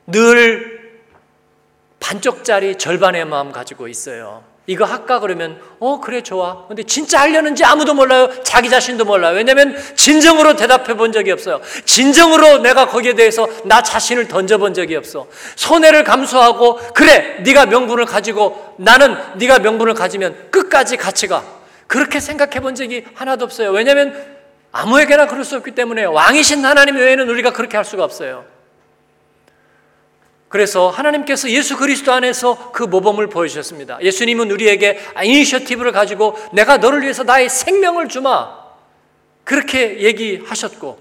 늘 0.07 1.01
반쪽짜리 1.99 2.77
절반의 2.77 3.25
마음 3.25 3.51
가지고 3.51 3.87
있어요. 3.87 4.43
이거 4.65 4.85
할까 4.85 5.19
그러면 5.19 5.59
어 5.79 5.99
그래 5.99 6.21
좋아. 6.21 6.65
근데 6.67 6.83
진짜 6.83 7.19
하려는지 7.19 7.65
아무도 7.65 7.93
몰라요. 7.93 8.29
자기 8.43 8.69
자신도 8.69 9.03
몰라요. 9.03 9.35
왜냐하면 9.35 9.75
진정으로 9.95 10.55
대답해 10.55 10.95
본 10.95 11.11
적이 11.11 11.31
없어요. 11.31 11.59
진정으로 11.83 12.59
내가 12.59 12.87
거기에 12.87 13.13
대해서 13.13 13.47
나 13.65 13.83
자신을 13.83 14.29
던져 14.29 14.57
본 14.57 14.73
적이 14.73 14.95
없어. 14.95 15.27
손해를 15.55 16.05
감수하고 16.05 16.77
그래 16.93 17.39
네가 17.41 17.65
명분을 17.65 18.05
가지고 18.05 18.75
나는 18.77 19.17
네가 19.35 19.59
명분을 19.59 19.95
가지면 19.95 20.49
끝까지 20.49 20.95
같이 20.95 21.27
가. 21.27 21.43
그렇게 21.87 22.21
생각해 22.21 22.61
본 22.61 22.73
적이 22.73 23.05
하나도 23.15 23.43
없어요. 23.43 23.71
왜냐하면 23.71 24.15
아무에게나 24.71 25.27
그럴 25.27 25.43
수 25.43 25.57
없기 25.57 25.71
때문에 25.71 26.05
왕이신 26.05 26.63
하나님 26.63 26.95
외에는 26.95 27.29
우리가 27.29 27.51
그렇게 27.51 27.75
할 27.75 27.85
수가 27.85 28.03
없어요. 28.05 28.52
그래서 30.53 30.87
하나님께서 30.87 31.49
예수 31.49 31.77
그리스도 31.77 32.13
안에서 32.13 32.71
그 32.73 32.83
모범을 32.83 33.25
보여주셨습니다. 33.25 33.97
예수님은 34.03 34.51
우리에게 34.51 34.99
이니셔티브를 35.23 35.91
가지고 35.91 36.37
내가 36.51 36.77
너를 36.77 37.01
위해서 37.01 37.23
나의 37.23 37.49
생명을 37.49 38.07
주마. 38.07 38.55
그렇게 39.43 40.01
얘기하셨고, 40.01 40.99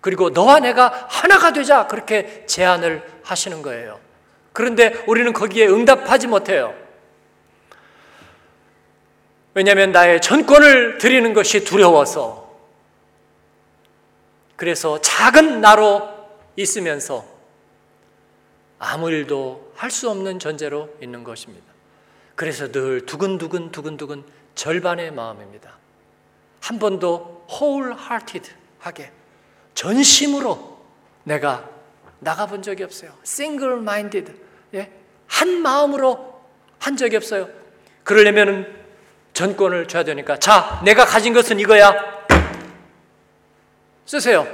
그리고 0.00 0.30
너와 0.30 0.60
내가 0.60 1.08
하나가 1.10 1.52
되자. 1.52 1.88
그렇게 1.88 2.44
제안을 2.46 3.02
하시는 3.24 3.60
거예요. 3.60 3.98
그런데 4.52 5.02
우리는 5.08 5.32
거기에 5.32 5.66
응답하지 5.66 6.28
못해요. 6.28 6.72
왜냐하면 9.52 9.90
나의 9.90 10.20
전권을 10.20 10.98
드리는 10.98 11.34
것이 11.34 11.64
두려워서. 11.64 12.54
그래서 14.54 15.00
작은 15.00 15.60
나로 15.60 16.08
있으면서 16.54 17.39
아무 18.80 19.10
일도 19.10 19.72
할 19.76 19.90
수 19.90 20.10
없는 20.10 20.38
존재로 20.38 20.88
있는 21.00 21.22
것입니다. 21.22 21.64
그래서 22.34 22.72
늘 22.72 23.04
두근두근 23.06 23.70
두근두근 23.70 24.24
절반의 24.54 25.12
마음입니다. 25.12 25.78
한 26.60 26.78
번도 26.78 27.46
wholehearted 27.50 28.50
하게 28.78 29.12
전심으로 29.74 30.80
내가 31.24 31.68
나가본 32.20 32.62
적이 32.62 32.84
없어요. 32.84 33.12
single 33.24 33.78
minded 33.78 34.32
예? 34.74 34.90
한 35.26 35.60
마음으로 35.60 36.40
한 36.78 36.96
적이 36.96 37.16
없어요. 37.16 37.48
그러려면 38.04 38.74
전권을 39.34 39.88
줘야 39.88 40.04
되니까 40.04 40.38
자 40.38 40.80
내가 40.84 41.04
가진 41.04 41.32
것은 41.34 41.60
이거야 41.60 41.94
쓰세요. 44.06 44.46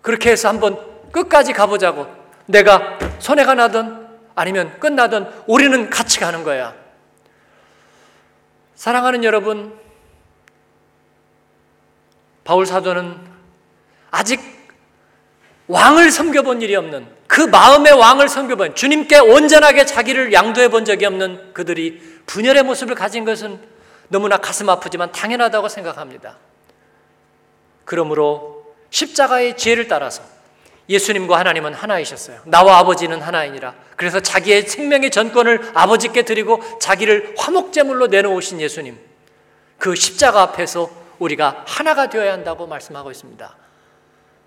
그렇게 0.00 0.30
해서 0.30 0.48
한번 0.48 1.10
끝까지 1.12 1.52
가보자고 1.52 2.21
내가 2.52 2.98
손해가 3.18 3.54
나든 3.54 4.06
아니면 4.34 4.78
끝나든 4.78 5.26
우리는 5.46 5.90
같이 5.90 6.20
가는 6.20 6.44
거야. 6.44 6.74
사랑하는 8.74 9.24
여러분, 9.24 9.78
바울 12.44 12.66
사도는 12.66 13.16
아직 14.10 14.40
왕을 15.68 16.10
섬겨본 16.10 16.60
일이 16.60 16.76
없는 16.76 17.06
그 17.26 17.40
마음의 17.40 17.92
왕을 17.92 18.28
섬겨본 18.28 18.74
주님께 18.74 19.18
온전하게 19.18 19.86
자기를 19.86 20.32
양도해 20.32 20.68
본 20.68 20.84
적이 20.84 21.06
없는 21.06 21.54
그들이 21.54 22.00
분열의 22.26 22.64
모습을 22.64 22.94
가진 22.94 23.24
것은 23.24 23.58
너무나 24.08 24.36
가슴 24.36 24.68
아프지만 24.68 25.12
당연하다고 25.12 25.68
생각합니다. 25.68 26.36
그러므로 27.84 28.74
십자가의 28.90 29.56
지혜를 29.56 29.88
따라서 29.88 30.22
예수님과 30.88 31.38
하나님은 31.38 31.74
하나이셨어요. 31.74 32.40
나와 32.44 32.78
아버지는 32.78 33.20
하나이니라. 33.20 33.74
그래서 33.96 34.20
자기의 34.20 34.62
생명의 34.62 35.10
전권을 35.10 35.70
아버지께 35.74 36.22
드리고 36.22 36.60
자기를 36.80 37.34
화목제물로 37.38 38.08
내놓으신 38.08 38.60
예수님. 38.60 38.98
그 39.78 39.94
십자가 39.94 40.42
앞에서 40.42 40.90
우리가 41.18 41.64
하나가 41.66 42.08
되어야 42.08 42.32
한다고 42.32 42.66
말씀하고 42.66 43.10
있습니다. 43.10 43.56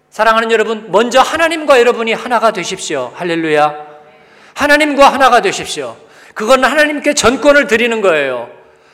사랑하는 0.10 0.52
여러분, 0.52 0.92
먼저 0.92 1.20
하나님과 1.20 1.80
여러분이 1.80 2.14
하나가 2.14 2.52
되십시오. 2.52 3.12
할렐루야. 3.16 3.86
하나님과 4.54 5.12
하나가 5.12 5.42
되십시오. 5.42 5.98
그건 6.34 6.64
하나님께 6.64 7.14
전권을 7.14 7.68
드리는 7.68 8.02
거예요. 8.02 8.50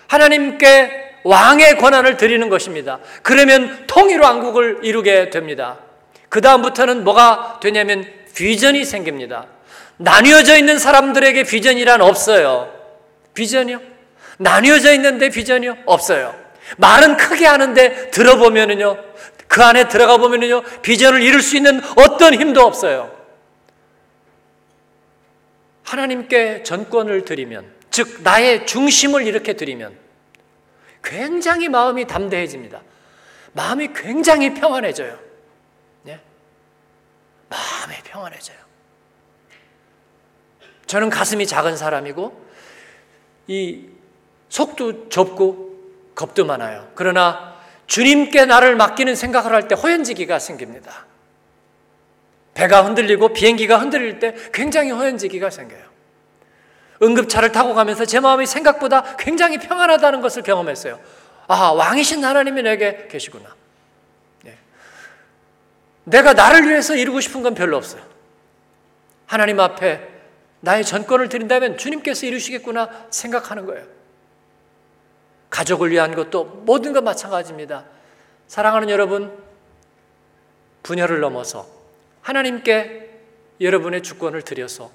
하나님께 0.08 1.20
왕의 1.24 1.78
권한을 1.78 2.18
드리는 2.18 2.50
것입니다. 2.50 3.00
그러면 3.22 3.86
통일 3.88 4.20
왕국을 4.22 4.80
이루게 4.84 5.30
됩니다. 5.30 5.80
그 6.32 6.40
다음부터는 6.40 7.04
뭐가 7.04 7.60
되냐면 7.62 8.10
비전이 8.34 8.86
생깁니다. 8.86 9.48
나뉘어져 9.98 10.58
있는 10.58 10.80
사람들에게 10.80 11.44
비전이란 11.44 12.00
없어요. 12.00 12.74
비전이요? 13.34 13.82
나뉘어져 14.38 14.94
있는데 14.94 15.28
비전이요? 15.28 15.80
없어요. 15.86 16.34
말은 16.78 17.18
크게 17.18 17.46
하는데 17.46 18.12
들어보면은요, 18.12 18.98
그 19.50 19.62
안에 19.62 19.90
들어가 19.90 20.16
보면은요, 20.16 20.62
비전을 20.82 21.22
이룰 21.22 21.42
수 21.42 21.58
있는 21.58 21.82
어떤 21.98 22.34
힘도 22.34 22.62
없어요. 22.62 23.12
하나님께 25.84 26.64
전권을 26.64 27.26
드리면, 27.26 27.66
즉, 27.90 28.22
나의 28.24 28.66
중심을 28.66 29.28
이렇게 29.28 29.58
드리면, 29.58 29.98
굉장히 31.04 31.68
마음이 31.68 32.08
담대해집니다. 32.08 32.80
마음이 33.52 33.90
굉장히 33.94 34.54
평안해져요. 34.54 35.31
네? 37.52 37.58
마음이 37.58 38.04
평안해져요. 38.04 38.58
저는 40.88 41.10
가슴이 41.10 41.46
작은 41.46 41.78
사람이고, 41.78 42.46
이 43.48 43.90
속도 44.50 45.10
좁고, 45.10 45.72
겁도 46.16 46.46
많아요. 46.46 46.92
그러나 46.96 47.56
주님께 47.88 48.46
나를 48.46 48.76
맡기는 48.76 49.16
생각을 49.16 49.54
할때 49.54 49.76
호연지기가 49.76 50.40
생깁니다. 50.40 51.06
배가 52.54 52.84
흔들리고 52.84 53.34
비행기가 53.34 53.78
흔들릴 53.78 54.20
때 54.20 54.36
굉장히 54.54 54.92
호연지기가 54.92 55.50
생겨요. 55.50 55.92
응급차를 57.02 57.52
타고 57.52 57.74
가면서 57.74 58.06
제 58.06 58.20
마음이 58.20 58.46
생각보다 58.46 59.16
굉장히 59.18 59.58
평안하다는 59.58 60.22
것을 60.22 60.44
경험했어요. 60.44 61.00
아, 61.48 61.72
왕이신 61.72 62.24
하나님이 62.24 62.62
내게 62.62 63.08
계시구나. 63.10 63.56
네. 66.04 66.18
내가 66.18 66.34
나를 66.34 66.68
위해서 66.68 66.96
이루고 66.96 67.20
싶은 67.22 67.42
건 67.42 67.54
별로 67.54 67.78
없어요. 67.78 68.02
하나님 69.26 69.60
앞에 69.60 70.10
나의 70.62 70.86
전권을 70.86 71.30
드린다면 71.30 71.78
주님께서 71.78 72.26
이루시겠구나 72.26 73.08
생각하는 73.10 73.66
거예요. 73.66 73.86
가족을 75.50 75.92
위한 75.92 76.16
것도 76.16 76.46
모든 76.66 76.94
것 76.94 77.04
마찬가지입니다. 77.04 77.86
사랑하는 78.48 78.90
여러분, 78.90 79.38
분열을 80.84 81.20
넘어서 81.20 81.68
하나님께 82.22 83.10
여러분의 83.60 84.02
주권을 84.04 84.42
드려서 84.42 84.92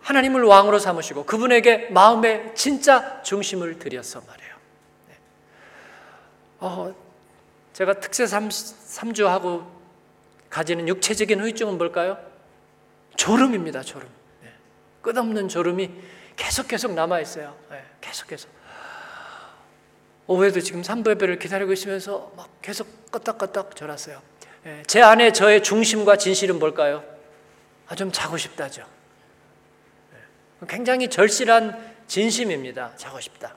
하나님을 0.00 0.42
왕으로 0.42 0.78
삼으시고 0.78 1.24
그분에게 1.24 1.88
마음의 1.90 2.52
진짜 2.54 3.22
중심을 3.22 3.78
드려서 3.78 4.20
말이에요. 4.26 4.54
네. 5.08 5.14
어, 6.60 6.94
제가 7.72 7.94
특세 8.00 8.26
3, 8.26 8.48
3주하고 8.48 9.73
가지는 10.54 10.86
육체적인 10.86 11.40
후유증은 11.40 11.78
뭘까요? 11.78 12.16
졸음입니다, 13.16 13.82
졸음. 13.82 14.06
네. 14.40 14.52
끝없는 15.02 15.48
졸음이 15.48 15.90
계속 16.36 16.68
계속 16.68 16.92
남아 16.92 17.18
있어요. 17.18 17.56
네. 17.70 17.82
계속 18.00 18.28
계속. 18.28 18.48
오후에도 20.28 20.60
지금 20.60 20.84
삼부 20.84 21.10
예배를 21.10 21.40
기다리고 21.40 21.72
있으면서 21.72 22.32
막 22.36 22.48
계속 22.62 23.10
껐덕껐덕 23.10 23.74
졸았어요. 23.74 24.22
예, 24.66 24.84
제 24.86 25.02
안에 25.02 25.32
저의 25.32 25.60
중심과 25.60 26.18
진실은 26.18 26.60
뭘까요? 26.60 27.02
아, 27.88 27.96
좀 27.96 28.12
자고 28.12 28.36
싶다죠. 28.36 28.86
예, 30.12 30.66
굉장히 30.68 31.10
절실한 31.10 31.96
진심입니다. 32.06 32.94
자고 32.94 33.18
싶다. 33.18 33.56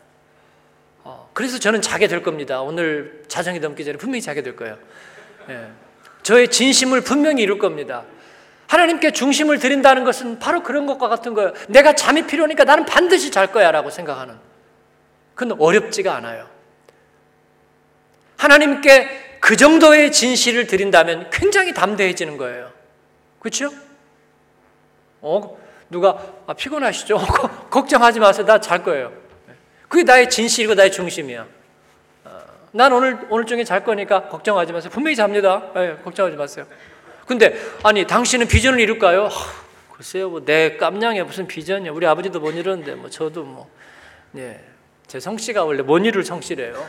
어, 1.03 1.29
그래서 1.33 1.59
저는 1.59 1.83
자게 1.83 2.07
될 2.07 2.23
겁니다. 2.23 2.63
오늘 2.63 3.23
자정이 3.27 3.59
넘기 3.59 3.85
전에 3.85 3.99
분명히 3.99 4.19
자게 4.19 4.41
될 4.41 4.55
거예요. 4.55 4.79
예, 5.49 5.71
저의 6.27 6.49
진심을 6.49 6.99
분명히 6.99 7.41
이룰 7.41 7.57
겁니다. 7.57 8.03
하나님께 8.67 9.11
중심을 9.11 9.59
드린다는 9.59 10.03
것은 10.03 10.39
바로 10.39 10.61
그런 10.61 10.85
것과 10.85 11.07
같은 11.07 11.33
거예요. 11.33 11.53
내가 11.69 11.95
잠이 11.95 12.27
필요하니까 12.27 12.65
나는 12.65 12.83
반드시 12.85 13.31
잘 13.31 13.53
거야 13.53 13.71
라고 13.71 13.89
생각하는. 13.89 14.35
그건 15.35 15.57
어렵지가 15.57 16.13
않아요. 16.17 16.49
하나님께 18.35 19.37
그 19.39 19.55
정도의 19.55 20.11
진실을 20.11 20.67
드린다면 20.67 21.29
굉장히 21.29 21.73
담대해지는 21.73 22.35
거예요. 22.35 22.73
그렇죠? 23.39 23.71
어, 25.21 25.57
누가 25.89 26.21
아, 26.45 26.53
피곤하시죠? 26.53 27.19
걱정하지 27.71 28.19
마세요. 28.19 28.45
나 28.45 28.59
잘 28.59 28.83
거예요. 28.83 29.13
그게 29.87 30.03
나의 30.03 30.29
진실이고 30.29 30.73
나의 30.73 30.91
중심이야. 30.91 31.56
어, 32.77 32.83
난 32.83 32.93
오늘 32.93 33.17
오늘 33.29 33.45
중에 33.47 33.63
잘 33.63 33.83
거니까 33.83 34.29
걱정하지 34.29 34.71
마세요. 34.71 34.91
분명히 34.93 35.15
잡니다. 35.15 35.71
네, 35.73 35.97
걱정하지 36.03 36.37
마세요. 36.37 36.67
근데 37.25 37.55
아니 37.83 38.05
당신은 38.05 38.47
비전을 38.47 38.79
이룰까요? 38.79 39.25
하, 39.25 39.29
글쎄요, 39.91 40.29
뭐 40.29 40.45
내 40.45 40.77
깜냥에 40.77 41.23
무슨 41.23 41.47
비전이야. 41.47 41.91
우리 41.91 42.05
아버지도 42.05 42.39
못 42.39 42.51
이루는데 42.51 42.93
뭐 42.93 43.09
저도 43.09 43.43
뭐, 43.43 43.67
예, 44.37 44.63
제 45.07 45.19
성씨가 45.19 45.65
원래 45.65 45.81
못 45.81 45.97
이룰 46.05 46.23
성씨래요. 46.23 46.85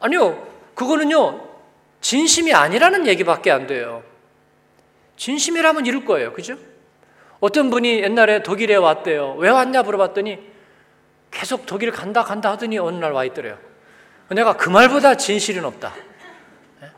아니요. 0.00 0.48
그거는요. 0.74 1.40
진심이 2.00 2.52
아니라는 2.52 3.06
얘기밖에 3.06 3.50
안 3.50 3.66
돼요. 3.66 4.02
진심이라면 5.16 5.86
이룰 5.86 6.04
거예요. 6.04 6.32
그죠? 6.32 6.56
어떤 7.40 7.70
분이 7.70 8.02
옛날에 8.02 8.42
독일에 8.42 8.74
왔대요. 8.74 9.36
왜 9.38 9.50
왔냐 9.50 9.82
물어봤더니 9.82 10.53
계속 11.34 11.66
독일 11.66 11.90
간다 11.90 12.22
간다 12.22 12.52
하더니 12.52 12.78
어느 12.78 12.96
날 12.96 13.12
와 13.12 13.24
있더래요. 13.24 13.58
내가 14.30 14.56
그 14.56 14.70
말보다 14.70 15.16
진실은 15.16 15.64
없다. 15.64 15.92
예? 16.82 16.90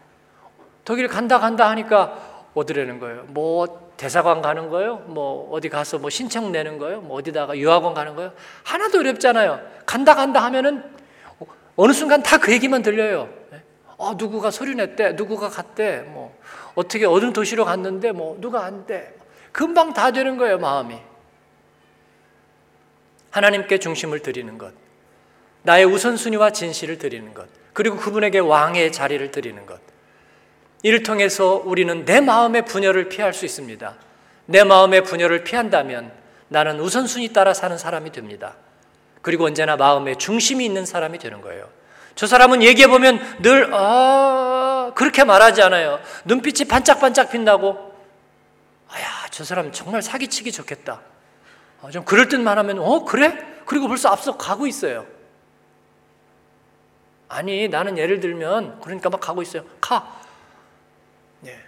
독일 0.84 1.08
간다 1.08 1.38
간다 1.40 1.68
하니까 1.70 2.44
어디라는 2.54 3.00
거예요? 3.00 3.24
뭐 3.28 3.90
대사관 3.96 4.42
가는 4.42 4.68
거예요? 4.68 4.96
뭐 5.06 5.50
어디 5.52 5.68
가서 5.70 5.98
뭐 5.98 6.10
신청 6.10 6.52
내는 6.52 6.78
거예요? 6.78 7.00
뭐 7.00 7.18
어디다가 7.18 7.56
유학원 7.56 7.94
가는 7.94 8.14
거예요? 8.14 8.32
하나도 8.62 8.98
어렵잖아요. 9.00 9.60
간다 9.86 10.14
간다 10.14 10.42
하면은 10.44 10.84
어느 11.76 11.92
순간 11.92 12.22
다 12.22 12.38
그 12.38 12.52
얘기만 12.52 12.82
들려요. 12.82 13.28
어, 13.98 14.12
누구가 14.16 14.50
소리 14.50 14.74
냈대, 14.74 15.12
누구가 15.12 15.48
갔대, 15.48 16.00
뭐, 16.00 16.36
어떻게 16.74 17.06
어느 17.06 17.32
도시로 17.32 17.64
갔는데, 17.64 18.12
뭐, 18.12 18.36
누가 18.40 18.64
안 18.66 18.84
돼. 18.86 19.14
금방 19.52 19.94
다 19.94 20.10
되는 20.10 20.36
거예요, 20.36 20.58
마음이. 20.58 20.98
하나님께 23.36 23.78
중심을 23.78 24.20
드리는 24.20 24.56
것. 24.56 24.72
나의 25.62 25.84
우선순위와 25.84 26.52
진실을 26.52 26.96
드리는 26.96 27.34
것. 27.34 27.46
그리고 27.74 27.96
그분에게 27.96 28.38
왕의 28.38 28.92
자리를 28.92 29.30
드리는 29.30 29.66
것. 29.66 29.78
이를 30.82 31.02
통해서 31.02 31.60
우리는 31.62 32.06
내 32.06 32.22
마음의 32.22 32.64
분열을 32.64 33.10
피할 33.10 33.34
수 33.34 33.44
있습니다. 33.44 33.94
내 34.46 34.64
마음의 34.64 35.04
분열을 35.04 35.44
피한다면 35.44 36.12
나는 36.48 36.80
우선순위 36.80 37.34
따라 37.34 37.52
사는 37.52 37.76
사람이 37.76 38.10
됩니다. 38.10 38.54
그리고 39.20 39.44
언제나 39.44 39.76
마음에 39.76 40.14
중심이 40.14 40.64
있는 40.64 40.86
사람이 40.86 41.18
되는 41.18 41.42
거예요. 41.42 41.68
저 42.14 42.26
사람은 42.26 42.62
얘기해 42.62 42.86
보면 42.88 43.20
늘 43.42 43.68
아, 43.74 44.92
그렇게 44.94 45.24
말하지 45.24 45.60
않아요. 45.60 46.00
눈빛이 46.24 46.68
반짝반짝 46.68 47.30
빛나고 47.30 47.92
아야, 48.88 49.04
저 49.30 49.44
사람 49.44 49.72
정말 49.72 50.00
사기치기 50.00 50.52
좋겠다. 50.52 51.02
어, 51.82 51.90
좀 51.90 52.04
그럴 52.04 52.28
듯만 52.28 52.58
하면 52.58 52.78
어, 52.78 53.04
그래? 53.04 53.60
그리고 53.66 53.88
벌써 53.88 54.08
앞서 54.08 54.36
가고 54.36 54.66
있어요. 54.66 55.06
아니, 57.28 57.68
나는 57.68 57.98
예를 57.98 58.20
들면 58.20 58.80
그러니까 58.80 59.10
막 59.10 59.20
가고 59.20 59.42
있어요. 59.42 59.64
가. 59.80 60.20
네. 61.40 61.58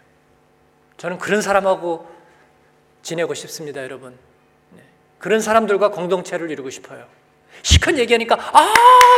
저는 0.97 1.19
그런 1.19 1.43
사람하고 1.43 2.09
지내고 3.03 3.35
싶습니다, 3.35 3.83
여러분. 3.83 4.17
네. 4.71 4.83
그런 5.19 5.41
사람들과 5.41 5.91
공동체를 5.91 6.51
이루고 6.51 6.71
싶어요. 6.71 7.07
시큰 7.63 7.99
얘기하니까 7.99 8.37
아 8.53 8.73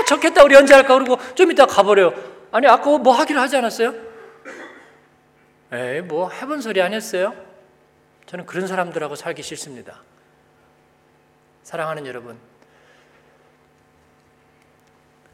좋겠다 0.06 0.44
우리 0.44 0.56
언제 0.56 0.74
할까 0.74 0.94
그러고 0.94 1.18
좀 1.34 1.50
이따 1.50 1.66
가버려요. 1.66 2.12
아니 2.52 2.66
아까 2.66 2.98
뭐 2.98 3.12
하기로 3.12 3.40
하지 3.40 3.56
않았어요? 3.56 3.94
에이 5.72 6.00
뭐 6.02 6.30
해본 6.30 6.60
소리 6.60 6.80
아니었어요? 6.80 7.34
저는 8.26 8.46
그런 8.46 8.66
사람들하고 8.66 9.14
살기 9.16 9.42
싫습니다. 9.42 10.02
사랑하는 11.70 12.04
여러분, 12.06 12.36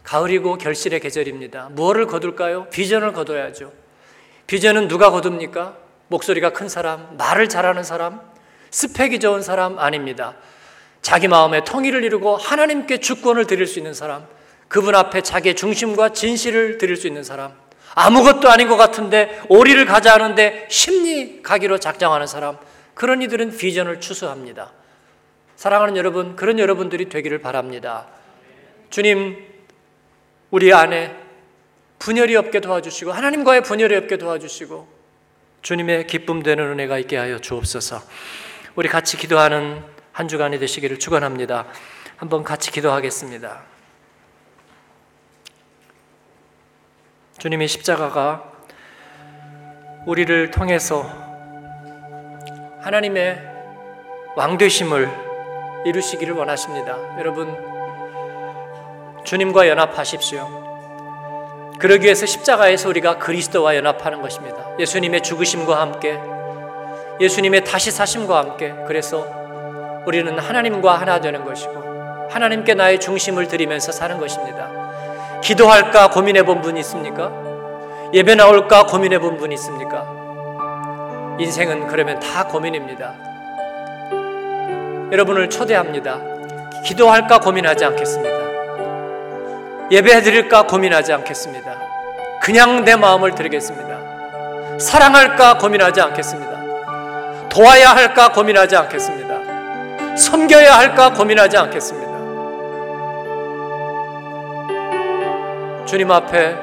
가을이고 0.03 0.59
결실의 0.59 1.01
계절입니다. 1.01 1.70
무엇을 1.70 2.07
거둘까요? 2.07 2.68
비전을 2.68 3.14
거둬야죠. 3.14 3.72
비전은 4.46 4.87
누가 4.88 5.11
거둡니까? 5.11 5.79
목소리가 6.09 6.53
큰 6.53 6.68
사람, 6.68 7.16
말을 7.16 7.49
잘하는 7.49 7.85
사람, 7.85 8.20
스펙이 8.70 9.18
좋은 9.18 9.40
사람 9.40 9.79
아닙니다. 9.79 10.35
자기 11.01 11.27
마음의 11.27 11.64
통일을 11.64 12.05
이루고 12.05 12.37
하나님께 12.37 12.99
주권을 12.99 13.46
드릴 13.46 13.66
수 13.66 13.79
있는 13.79 13.94
사람, 13.94 14.27
그분 14.68 14.94
앞에 14.94 15.22
자기의 15.22 15.57
중심과 15.57 16.11
진실을 16.11 16.77
드릴 16.77 16.96
수 16.99 17.07
있는 17.07 17.25
사람, 17.25 17.55
아무것도 17.94 18.51
아닌 18.51 18.68
것 18.68 18.77
같은데 18.77 19.40
오리를 19.49 19.83
가자 19.87 20.12
하는데 20.12 20.68
심리 20.70 21.42
가기로 21.42 21.79
작정하는 21.79 22.27
사람, 22.27 22.59
그런 22.92 23.22
이들은 23.22 23.57
비전을 23.57 24.03
추수합니다. 24.03 24.76
사랑하는 25.57 25.97
여러분, 25.97 26.37
그런 26.37 26.59
여러분들이 26.59 27.09
되기를 27.09 27.40
바랍니다. 27.40 28.07
주님, 28.90 29.42
우리 30.51 30.73
안에 30.73 31.16
분열이 31.99 32.37
없게 32.37 32.61
도와주시고, 32.61 33.11
하나님과의 33.12 33.62
분열이 33.62 33.97
없게 33.97 34.19
도와주시고, 34.19 34.87
주님의 35.62 36.07
기쁨 36.07 36.42
되는 36.42 36.64
은혜가 36.73 36.99
있게 36.99 37.16
하여 37.16 37.38
주옵소서. 37.38 38.03
우리 38.77 38.88
같이 38.88 39.16
기도하는 39.16 39.83
한 40.12 40.29
주간이 40.29 40.59
되시기를 40.59 40.99
축원합니다. 40.99 41.66
한번 42.16 42.45
같이 42.45 42.71
기도하겠습니다. 42.71 43.62
주님의 47.38 47.69
십자가가 47.69 48.53
우리를 50.07 50.51
통해서 50.51 51.03
하나님의 52.81 53.42
왕 54.37 54.57
되심을 54.59 55.26
이루시기를 55.85 56.35
원하십니다. 56.35 56.97
여러분, 57.19 57.57
주님과 59.25 59.69
연합하십시오. 59.69 60.49
그러기 61.79 62.05
위해서 62.05 62.27
십자가에서 62.27 62.89
우리가 62.89 63.19
그리스도와 63.19 63.77
연합하는 63.77 64.23
것입니다. 64.23 64.57
예수님의 64.79 65.23
죽으심과 65.23 65.79
함께, 65.81 66.19
예수님의 67.21 67.65
다시 67.65 67.91
사심과 67.91 68.39
함께, 68.39 68.75
그래서 68.87 69.27
우리는 70.07 70.39
하나님과 70.39 70.95
하나 70.95 71.21
되는 71.21 71.45
것이고, 71.45 72.27
하나님께 72.31 72.75
나의 72.75 72.99
중심을 73.01 73.49
드리면서 73.49 73.93
사는 73.93 74.19
것입니다. 74.19 74.69
기도할까 75.43 76.11
고민해 76.11 76.43
본 76.45 76.62
분 76.62 76.77
있습니까? 76.79 77.31
예배 78.12 78.35
나올까 78.37 78.87
고민해 78.87 79.19
본 79.19 79.37
분 79.37 79.53
있습니까? 79.53 80.07
인생은 81.39 81.89
그러면 81.89 82.19
다 82.21 82.47
고민입니다. 82.47 83.15
여러분을 85.12 85.49
초대합니다. 85.49 86.19
기도할까 86.85 87.38
고민하지 87.38 87.85
않겠습니다. 87.85 88.37
예배 89.90 90.23
드릴까 90.23 90.66
고민하지 90.66 91.12
않겠습니다. 91.12 91.77
그냥 92.42 92.85
내 92.85 92.97
마음을 92.97 93.35
드리겠습니다. 93.35 94.79
사랑할까 94.79 95.59
고민하지 95.59 96.01
않겠습니다. 96.01 97.49
도와야 97.49 97.95
할까 97.95 98.33
고민하지 98.33 98.77
않겠습니다. 98.77 100.16
섬겨야 100.16 100.77
할까 100.77 101.12
고민하지 101.12 101.57
않겠습니다. 101.57 102.07
주님 105.87 106.11
앞에 106.11 106.57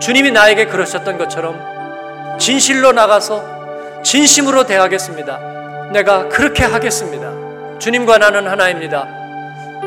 주님이 0.00 0.30
나에게 0.32 0.66
그러셨던 0.66 1.16
것처럼 1.16 2.38
진실로 2.38 2.92
나가서 2.92 4.02
진심으로 4.02 4.64
대하겠습니다. 4.64 5.90
내가 5.92 6.28
그렇게 6.28 6.64
하겠습니다. 6.64 7.39
주님과 7.80 8.18
나는 8.18 8.46
하나입니다. 8.46 9.08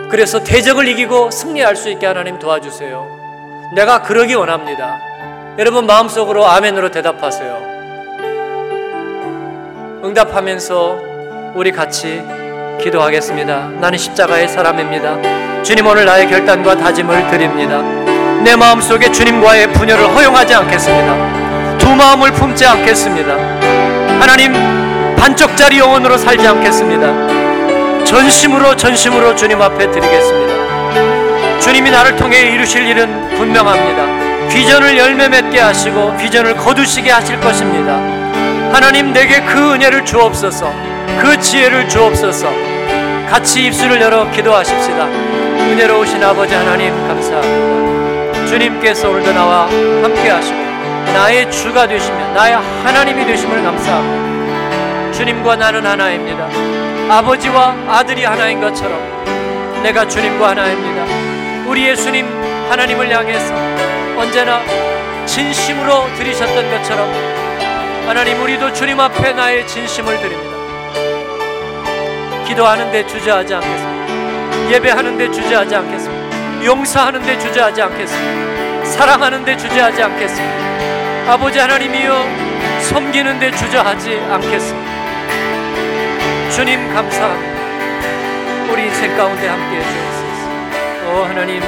그래서 0.09 0.43
대적을 0.43 0.87
이기고 0.87 1.29
승리할 1.29 1.75
수 1.75 1.89
있게 1.89 2.07
하나님 2.07 2.39
도와주세요. 2.39 3.71
내가 3.75 4.01
그러기 4.01 4.33
원합니다. 4.33 4.99
여러분 5.59 5.85
마음속으로 5.85 6.45
아멘으로 6.45 6.89
대답하세요. 6.89 7.71
응답하면서 10.03 10.99
우리 11.53 11.71
같이 11.71 12.23
기도하겠습니다. 12.81 13.69
나는 13.79 13.97
십자가의 13.97 14.49
사람입니다. 14.49 15.61
주님 15.61 15.85
오늘 15.85 16.05
나의 16.05 16.27
결단과 16.27 16.75
다짐을 16.75 17.29
드립니다. 17.29 17.81
내 18.43 18.55
마음속에 18.55 19.11
주님과의 19.11 19.71
분열을 19.71 20.15
허용하지 20.15 20.55
않겠습니다. 20.55 21.77
두 21.77 21.95
마음을 21.95 22.31
품지 22.31 22.65
않겠습니다. 22.65 23.33
하나님 24.19 24.51
반쪽짜리 25.15 25.77
영혼으로 25.77 26.17
살지 26.17 26.45
않겠습니다. 26.45 27.32
전심으로 28.13 28.75
전심으로 28.75 29.35
주님 29.35 29.59
앞에 29.59 29.89
드리겠습니다. 29.89 31.59
주님이 31.59 31.89
나를 31.89 32.15
통해 32.15 32.41
이루실 32.53 32.87
일은 32.87 33.29
분명합니다. 33.29 34.49
비전을 34.49 34.95
열매 34.95 35.27
맺게 35.27 35.59
하시고 35.59 36.15
비전을 36.17 36.55
거두시게 36.57 37.09
하실 37.09 37.39
것입니다. 37.41 37.95
하나님 38.71 39.13
내게 39.13 39.41
그 39.41 39.73
은혜를 39.73 40.05
주옵소서. 40.05 40.71
그 41.21 41.39
지혜를 41.39 41.89
주옵소서. 41.89 42.51
같이 43.31 43.65
입술을 43.65 43.99
열어 43.99 44.29
기도하십시다. 44.29 45.05
은혜로우신 45.05 46.23
아버지 46.23 46.53
하나님 46.53 46.95
감사합니다. 47.07 48.45
주님께서 48.45 49.09
오늘도 49.09 49.33
나와 49.33 49.63
함께 49.63 50.29
하시고 50.29 50.55
나의 51.13 51.49
주가 51.49 51.87
되시며 51.87 52.33
나의 52.35 52.57
하나님이 52.83 53.25
되심을 53.25 53.63
감사합니다. 53.63 54.32
주님과 55.13 55.55
나는 55.55 55.85
하나입니다. 55.85 56.49
아버지와 57.09 57.75
아들이 57.87 58.23
하나인 58.25 58.59
것처럼 58.59 58.99
내가 59.83 60.07
주님과 60.07 60.49
하나입니다. 60.49 61.67
우리 61.67 61.87
예수님 61.87 62.27
하나님을 62.69 63.15
향해서 63.15 63.53
언제나 64.17 64.61
진심으로 65.25 66.13
드리셨던 66.17 66.71
것처럼 66.71 67.09
하나님 68.07 68.41
우리도 68.41 68.73
주님 68.73 68.99
앞에 68.99 69.33
나의 69.33 69.67
진심을 69.67 70.17
드립니다. 70.19 70.53
기도하는데 72.47 73.07
주저하지 73.07 73.53
않겠습니다. 73.53 74.71
예배하는데 74.71 75.31
주저하지 75.31 75.75
않겠습니다. 75.75 76.65
용서하는데 76.65 77.39
주저하지 77.39 77.81
않겠습니다. 77.81 78.85
사랑하는데 78.85 79.57
주저하지 79.57 80.03
않겠습니다. 80.03 81.31
아버지 81.31 81.59
하나님이여 81.59 82.25
섬기는데 82.81 83.51
주저하지 83.51 84.19
않겠습니다. 84.29 85.02
주님 86.55 86.77
감사합니다. 86.93 88.71
우리 88.71 88.85
인생 88.85 89.17
가운데 89.17 89.47
함께 89.47 89.77
해주옵소서. 89.77 91.09
오 91.09 91.23
하나님 91.23 91.61